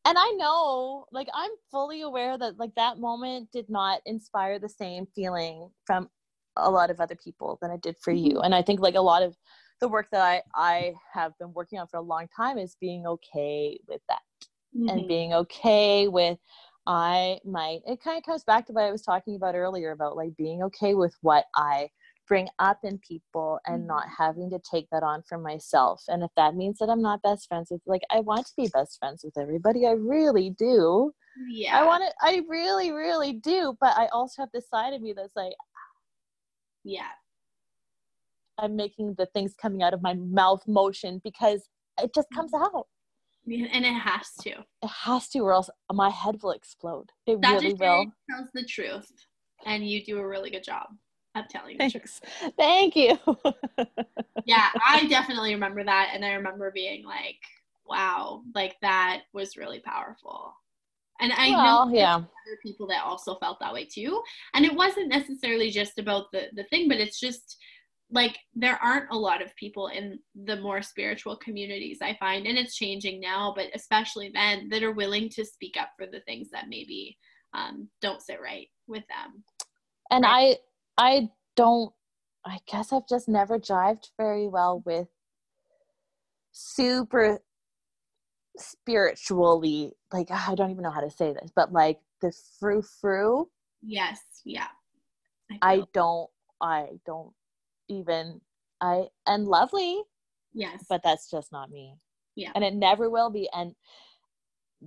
[0.04, 4.68] and I know, like, I'm fully aware that, like, that moment did not inspire the
[4.68, 6.08] same feeling from
[6.56, 8.40] a lot of other people than it did for you.
[8.40, 9.36] And I think, like, a lot of
[9.80, 13.06] the work that I, I have been working on for a long time is being
[13.06, 14.22] okay with that
[14.74, 15.06] and Mhm.
[15.08, 16.36] being okay with,
[16.84, 20.16] I might, it kind of comes back to what I was talking about earlier about,
[20.16, 21.88] like, being okay with what I
[22.26, 24.22] bring up in people and not mm-hmm.
[24.22, 26.02] having to take that on for myself.
[26.08, 28.68] And if that means that I'm not best friends with, like, I want to be
[28.72, 29.86] best friends with everybody.
[29.86, 31.12] I really do.
[31.50, 33.76] yeah I want to, I really, really do.
[33.80, 35.52] But I also have this side of me that's like,
[36.84, 37.10] yeah
[38.58, 41.68] I'm making the things coming out of my mouth motion because
[42.00, 42.76] it just comes mm-hmm.
[42.76, 42.86] out.
[43.46, 47.10] and it has to It has to, or else my head will explode.
[47.26, 48.36] It really Sagittarius will.
[48.36, 49.10] tells the truth
[49.66, 50.86] and you do a really good job
[51.34, 51.78] of telling you.
[51.78, 52.20] Thanks.
[52.56, 53.18] Thank you.
[54.44, 56.10] yeah, I definitely remember that.
[56.14, 57.38] And I remember being like,
[57.86, 60.52] wow, like that was really powerful.
[61.20, 62.16] And I know well, there's yeah.
[62.16, 64.22] other people that also felt that way too.
[64.54, 67.56] And it wasn't necessarily just about the, the thing, but it's just
[68.10, 72.46] like there aren't a lot of people in the more spiritual communities, I find.
[72.46, 76.20] And it's changing now, but especially then that are willing to speak up for the
[76.20, 77.16] things that maybe
[77.54, 79.44] um, don't sit right with them.
[80.10, 80.56] and Right.
[80.56, 81.92] i i don't
[82.44, 85.08] i guess i've just never jived very well with
[86.52, 87.40] super
[88.58, 92.82] spiritually like ah, i don't even know how to say this but like the frou
[92.82, 93.48] frou
[93.84, 94.20] Yes.
[94.44, 94.68] Yeah.
[95.62, 97.32] i feel- don't i don't
[97.88, 98.40] even
[98.80, 100.02] i and lovely
[100.54, 100.84] yes.
[100.88, 101.96] but that's just not me
[102.36, 102.52] Yeah.
[102.54, 103.74] and it never will be and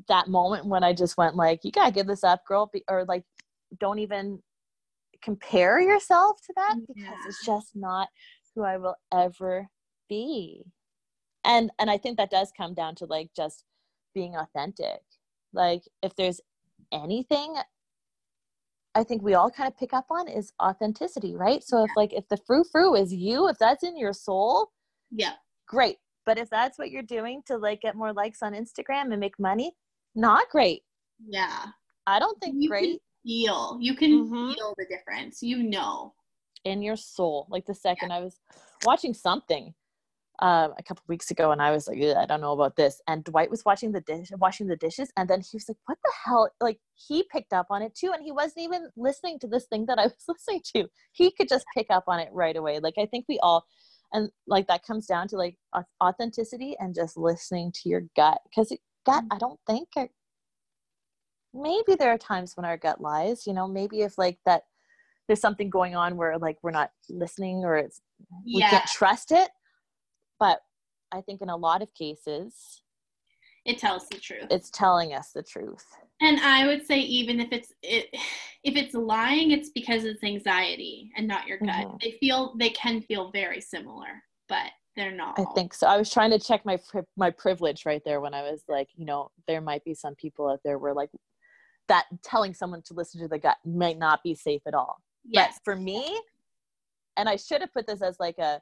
[0.10, 3.06] that moment when I just went like, you gotta give this up, girl, be- or
[3.06, 3.23] like,
[3.80, 4.41] don't even
[5.26, 8.07] compare yourself to that because it's just not
[8.53, 9.68] who I will ever
[10.07, 10.64] be.
[11.43, 13.64] And and I think that does come down to like just
[14.14, 15.02] being authentic.
[15.52, 16.39] Like if there's
[16.93, 17.56] anything
[18.93, 21.61] I think we all kind of pick up on is authenticity, right?
[21.64, 24.72] So if like if the frou frou is you, if that's in your soul,
[25.11, 25.34] Yeah.
[25.68, 25.97] great.
[26.26, 29.38] But if that's what you're doing to like get more likes on Instagram and make
[29.38, 29.73] money,
[30.15, 30.84] not great.
[31.27, 31.65] Yeah.
[32.07, 33.77] I don't think You can great Feel.
[33.81, 34.53] You can Mhm.
[34.53, 35.41] feel the difference.
[35.41, 36.14] You know.
[36.64, 37.45] in your soul.
[37.49, 38.39] Like the second I was
[38.85, 39.73] watching something
[40.39, 43.02] um, a couple weeks ago, and I was like, "Ugh, I don't know about this.
[43.07, 45.97] And Dwight was watching the dish, washing the dishes, and then he was like, "What
[46.03, 49.47] the hell?" Like he picked up on it too, and he wasn't even listening to
[49.47, 50.88] this thing that I was listening to.
[51.14, 52.80] He could just pick up on it right away.
[52.80, 53.65] Like I think we all,
[54.11, 55.57] and like that comes down to like
[56.03, 58.76] authenticity and just listening to your gut, because
[59.06, 59.89] gut, I don't think.
[61.56, 63.48] Maybe there are times when our gut lies.
[63.48, 64.64] You know, maybe if like that
[65.27, 68.02] there's something going on where like we're not listening or it's
[68.45, 68.69] we Yeah.
[68.69, 69.49] can't trust it
[70.40, 70.60] but
[71.11, 72.84] i think in a lot of cases
[73.65, 74.45] It tells the truth.
[74.52, 75.86] it's telling us the truth
[76.22, 78.06] And I would say even if it's it,
[78.64, 81.88] if it's lying, it's because it's anxiety and not your gut.
[81.88, 81.99] Mhm.
[82.02, 85.38] They feel they can feel very similar, but they're not.
[85.40, 88.34] i think so i was trying to check my pri- my privilege right there when
[88.34, 91.10] i was like you know there might be some people out there where like
[91.88, 94.98] that telling someone to listen to the gut might not be safe at all
[95.28, 95.60] yes.
[95.66, 96.20] But for me,
[97.18, 98.62] and I should have put this as like a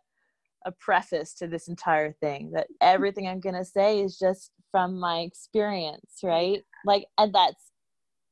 [0.66, 5.20] a preface to this entire thing that everything I'm gonna say is just from my
[5.20, 6.64] experience, right?
[6.86, 7.72] Like, and that's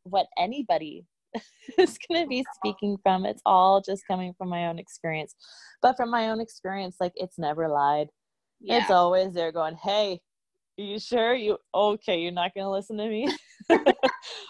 [0.04, 1.06] what anybody
[1.78, 3.26] is gonna be speaking from.
[3.26, 5.36] It's all just coming from my own experience.
[5.82, 8.08] But from my own experience, like it's never lied.
[8.62, 8.78] Yeah.
[8.78, 10.22] It's always there going, Hey,
[10.82, 13.30] you sure you okay, you're not gonna listen to me?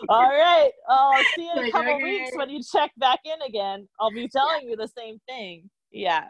[0.09, 0.71] All right.
[0.89, 3.87] I'll see you in a couple weeks when you check back in again.
[3.99, 5.69] I'll be telling you the same thing.
[5.91, 6.29] Yeah.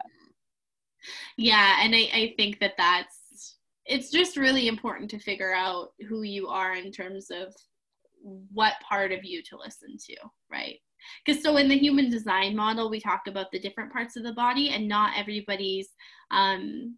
[1.36, 3.56] yeah and I, I think that that's
[3.86, 7.54] it's just really important to figure out who you are in terms of
[8.22, 10.16] what part of you to listen to
[10.50, 10.78] right
[11.24, 14.32] because so in the human design model we talk about the different parts of the
[14.34, 15.90] body and not everybody's
[16.30, 16.96] um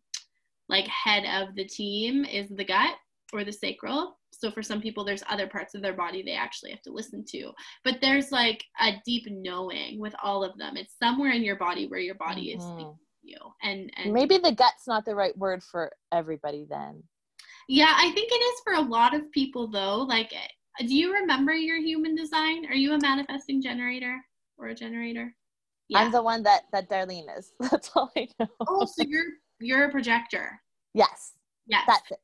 [0.69, 2.95] like head of the team is the gut
[3.33, 6.71] or the sacral so for some people there's other parts of their body they actually
[6.71, 7.51] have to listen to
[7.85, 11.87] but there's like a deep knowing with all of them it's somewhere in your body
[11.87, 12.99] where your body is speaking Mhm.
[13.23, 17.03] to you and and Maybe the gut's not the right word for everybody then.
[17.69, 19.99] Yeah, I think it is for a lot of people though.
[20.03, 22.67] Like, uh, do you remember your human design?
[22.67, 24.21] Are you a manifesting generator
[24.59, 25.35] or a generator?
[25.89, 26.01] Yeah.
[26.01, 27.53] I'm the one that that Darlene is.
[27.71, 28.49] That's all I know.
[28.69, 29.25] oh, so you're
[29.65, 30.61] you're a projector.
[30.95, 31.33] Yes,
[31.67, 31.85] Yes.
[31.87, 32.19] that's it.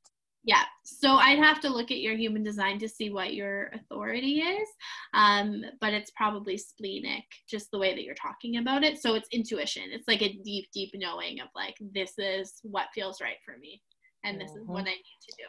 [0.44, 0.62] yeah.
[0.84, 4.68] So I'd have to look at your human design to see what your authority is.
[5.14, 9.00] Um, but it's probably splenic, just the way that you're talking about it.
[9.00, 9.84] So it's intuition.
[9.90, 13.82] It's like a deep, deep knowing of like this is what feels right for me,
[14.24, 15.44] and this is what I need to do.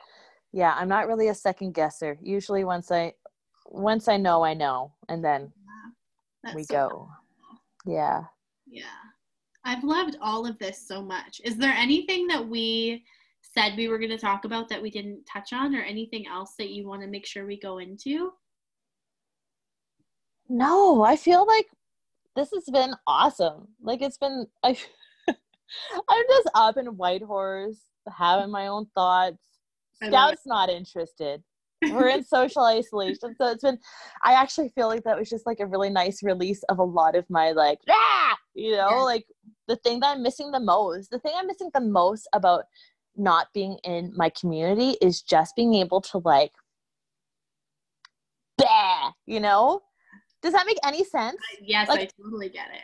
[0.53, 2.18] Yeah, I'm not really a second guesser.
[2.22, 3.13] Usually once I
[3.68, 5.51] once I know, I know, and then
[6.43, 7.09] That's we so go.
[7.85, 8.23] Yeah.
[8.68, 8.84] Yeah.
[9.63, 11.39] I've loved all of this so much.
[11.43, 13.03] Is there anything that we
[13.41, 16.53] said we were going to talk about that we didn't touch on or anything else
[16.57, 18.31] that you want to make sure we go into?
[20.49, 21.67] No, I feel like
[22.35, 23.67] this has been awesome.
[23.81, 24.77] Like it's been I
[25.29, 27.79] I'm just up in Whitehorse,
[28.13, 29.38] having my own thoughts.
[30.01, 30.39] I love it.
[30.39, 31.43] Scout's not interested.
[31.89, 33.35] We're in social isolation.
[33.37, 33.79] So it's been
[34.23, 37.15] I actually feel like that was just like a really nice release of a lot
[37.15, 38.95] of my like ah, you know, Yeah.
[38.97, 39.25] like
[39.67, 41.09] the thing that I'm missing the most.
[41.11, 42.65] The thing I'm missing the most about
[43.15, 46.51] not being in my community is just being able to like
[48.57, 49.81] bah, you know?
[50.41, 51.37] Does that make any sense?
[51.61, 52.83] Yes, Like- I totally get it.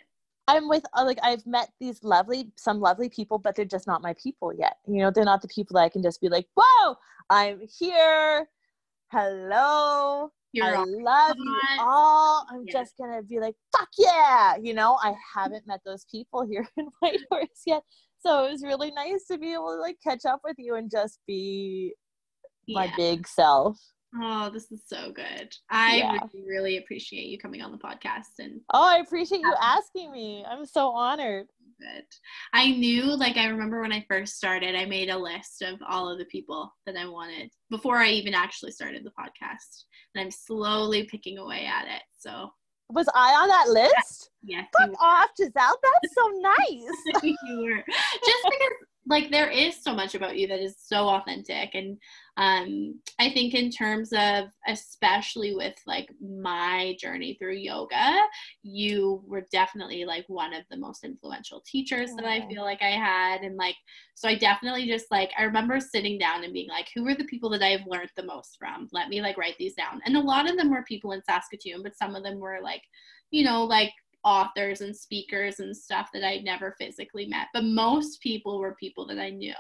[0.50, 4.02] I'm with uh, like I've met these lovely some lovely people, but they're just not
[4.02, 4.78] my people yet.
[4.88, 6.96] You know, they're not the people that I can just be like, "Whoa,
[7.30, 8.48] I'm here.
[9.10, 12.74] Hello, You're I love you all." I'm Yes.
[12.74, 16.88] just gonna be like, "Fuck yeah!" You know, I haven't met those people here in
[17.00, 17.84] Whitehorse yet,
[18.20, 20.92] so it was really nice to be able to like catch up with you and
[20.92, 21.94] just be
[22.68, 23.80] my big self.
[24.22, 25.54] Oh, this is so good.
[25.70, 26.12] I Yeah.
[26.34, 30.44] really, really appreciate you coming on the podcast and Oh, I appreciate you asking me.
[30.46, 31.48] I'm so honored.
[31.80, 32.04] Good.
[32.54, 36.10] I knew, like, I remember when I first started, I made a list of all
[36.10, 39.84] of the people that I wanted before I even actually started the podcast.
[40.16, 42.02] And I'm slowly picking away at it.
[42.18, 42.50] So,
[42.90, 44.30] Was I on that list?
[44.44, 45.80] yes, Fuck off, Giselle.
[45.84, 47.24] That's so nice.
[47.44, 47.84] you were.
[48.26, 48.74] Just because
[49.10, 51.98] like there is so much about you that is so authentic and
[52.38, 58.22] um i think in terms of especially with like my journey through yoga
[58.62, 62.92] you were definitely like one of the most influential teachers that i feel like i
[62.92, 63.42] had.
[63.42, 63.76] And like
[64.14, 67.24] so i definitely just like i remember sitting down and being like who are the
[67.26, 68.88] people that i've learned the most from?
[68.92, 70.02] Let me like write these down.
[70.06, 72.84] And a lot of them were people in saskatoon but some of them were like
[73.32, 73.92] you know like
[74.24, 77.48] authors and speakers and stuff that I'd never physically met.
[77.54, 79.54] But most people were people that I knew.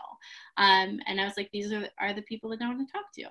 [0.57, 3.05] Um, and I was like, these are, are the people that I want to talk
[3.15, 3.25] to.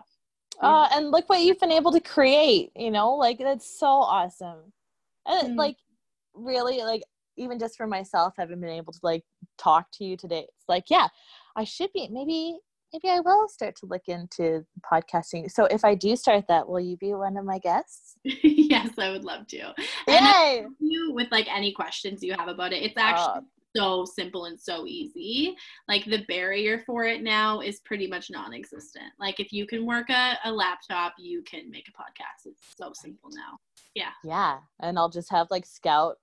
[0.64, 4.72] Uh, and look what you've been able to create, you know, like that's so awesome.
[5.26, 5.58] And mm-hmm.
[5.58, 5.76] like,
[6.32, 7.02] really, like,
[7.36, 9.22] even just for myself, having been able to like
[9.58, 11.08] talk to you today, it's like, yeah,
[11.54, 12.58] I should be maybe
[12.92, 15.50] maybe I will start to look into podcasting.
[15.50, 18.16] So if I do start that, will you be one of my guests?
[18.24, 19.56] yes, I would love to.
[20.08, 20.64] Yay!
[20.64, 22.82] And you with like any questions you have about it.
[22.82, 23.40] It's actually uh,
[23.76, 25.54] so simple and so easy.
[25.88, 29.12] Like the barrier for it now is pretty much non-existent.
[29.18, 32.46] Like if you can work a, a laptop, you can make a podcast.
[32.46, 33.58] It's so simple now.
[33.94, 34.10] Yeah.
[34.24, 34.58] Yeah.
[34.80, 36.16] And I'll just have like Scout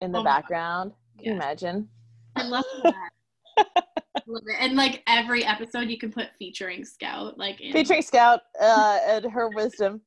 [0.00, 0.92] in the oh background.
[1.18, 1.30] Can yeah.
[1.30, 1.88] you imagine?
[2.34, 2.64] I love
[3.56, 3.84] that.
[4.26, 4.56] Love it.
[4.58, 9.24] And like every episode, you can put featuring Scout, like in- featuring Scout uh, and
[9.26, 10.00] her wisdom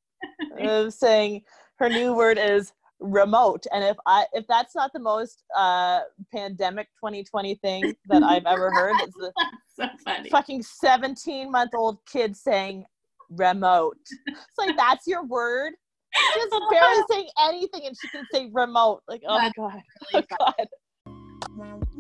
[0.60, 1.44] of saying
[1.78, 3.66] her new word is remote.
[3.72, 6.02] And if I if that's not the most uh,
[6.34, 9.32] pandemic 2020 thing that I've ever heard, it's the
[9.76, 10.30] so funny.
[10.30, 12.86] fucking 17 month old kid saying
[13.30, 13.98] remote.
[14.28, 15.74] It's like that's your word.
[16.36, 19.02] Just barely saying anything, and she can say remote.
[19.08, 19.82] Like, oh that's god,
[20.14, 20.68] really oh god.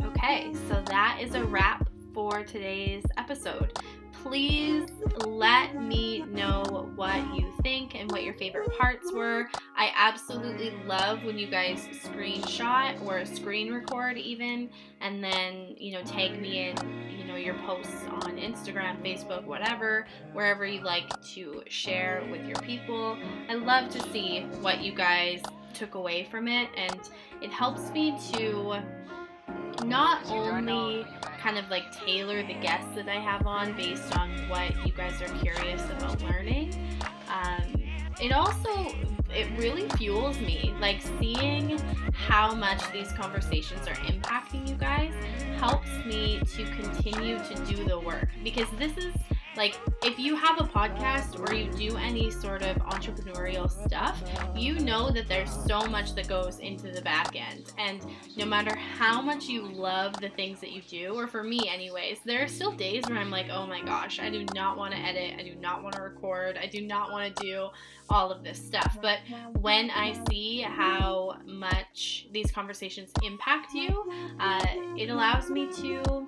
[0.07, 3.77] Okay, so that is a wrap for today's episode.
[4.23, 4.90] Please
[5.26, 9.48] let me know what you think and what your favorite parts were.
[9.77, 14.69] I absolutely love when you guys screenshot or screen record even
[14.99, 20.06] and then, you know, tag me in, you know, your posts on Instagram, Facebook, whatever,
[20.34, 23.18] wherever you like to share with your people.
[23.48, 25.41] I love to see what you guys
[25.73, 26.99] took away from it and
[27.41, 28.81] it helps me to
[29.85, 31.06] not only
[31.41, 35.22] kind of like tailor the guests that I have on based on what you guys
[35.22, 36.73] are curious about learning.
[37.30, 37.81] Um,
[38.22, 38.69] it also
[39.34, 41.80] it really fuels me like seeing
[42.14, 45.14] how much these conversations are impacting you guys
[45.57, 49.14] helps me to continue to do the work because this is
[49.60, 54.23] like, if you have a podcast or you do any sort of entrepreneurial stuff,
[54.56, 57.73] you know that there's so much that goes into the back end.
[57.77, 57.99] And
[58.38, 62.19] no matter how much you love the things that you do, or for me, anyways,
[62.23, 64.99] there are still days where I'm like, oh my gosh, I do not want to
[64.99, 67.68] edit, I do not want to record, I do not want to do
[68.10, 68.98] all of this stuff.
[69.02, 69.19] But
[69.60, 74.10] when I see how much these conversations impact you,
[74.40, 74.65] uh,
[74.98, 76.26] it allows me to,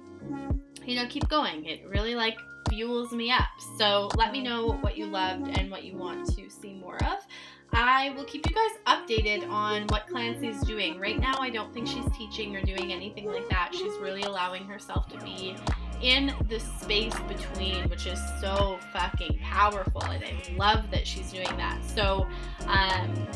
[0.85, 1.63] you know, keep going.
[1.63, 2.35] It really like
[2.69, 3.49] fuels me up.
[3.77, 7.25] So let me know what you loved and what you want to see more of.
[7.73, 10.99] I will keep you guys updated on what Clancy's doing.
[10.99, 13.69] Right now, I don't think she's teaching or doing anything like that.
[13.71, 15.55] She's really allowing herself to be
[16.01, 20.03] in the space between, which is so fucking powerful.
[20.03, 21.79] And I love that she's doing that.
[21.85, 22.27] So,
[22.67, 23.27] um,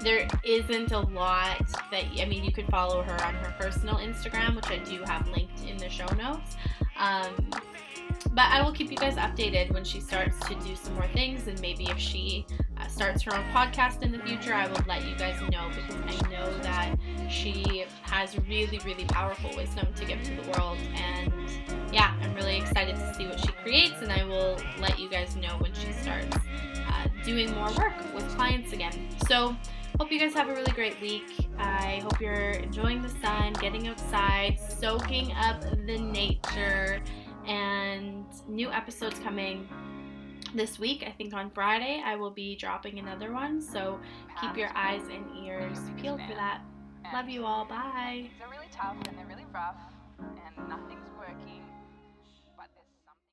[0.00, 4.54] there isn't a lot that, I mean, you could follow her on her personal Instagram,
[4.54, 6.54] which I do have linked in the show notes.
[6.96, 7.50] Um,
[8.30, 11.46] but I will keep you guys updated when she starts to do some more things,
[11.48, 15.06] and maybe if she uh, starts her own podcast in the future, I will let
[15.06, 16.94] you guys know because I know that
[17.28, 20.78] she has really, really powerful wisdom to give to the world.
[20.94, 21.32] And
[21.92, 25.36] yeah, I'm really excited to see what she creates, and I will let you guys
[25.36, 26.36] know when she starts
[26.88, 29.08] uh, doing more work with clients again.
[29.28, 29.56] So,
[29.98, 31.48] hope you guys have a really great week.
[31.58, 37.02] I hope you're enjoying the sun, getting outside, soaking up the nature
[37.46, 39.68] and new episodes coming
[40.54, 41.04] this week.
[41.06, 43.60] I think on Friday I will be dropping another one.
[43.60, 44.00] So
[44.40, 46.62] keep your eyes and ears peeled for that.
[47.12, 47.64] Love you all.
[47.64, 48.30] Bye.
[48.38, 49.76] They're really tough and they're really rough
[50.18, 51.62] and nothing's working.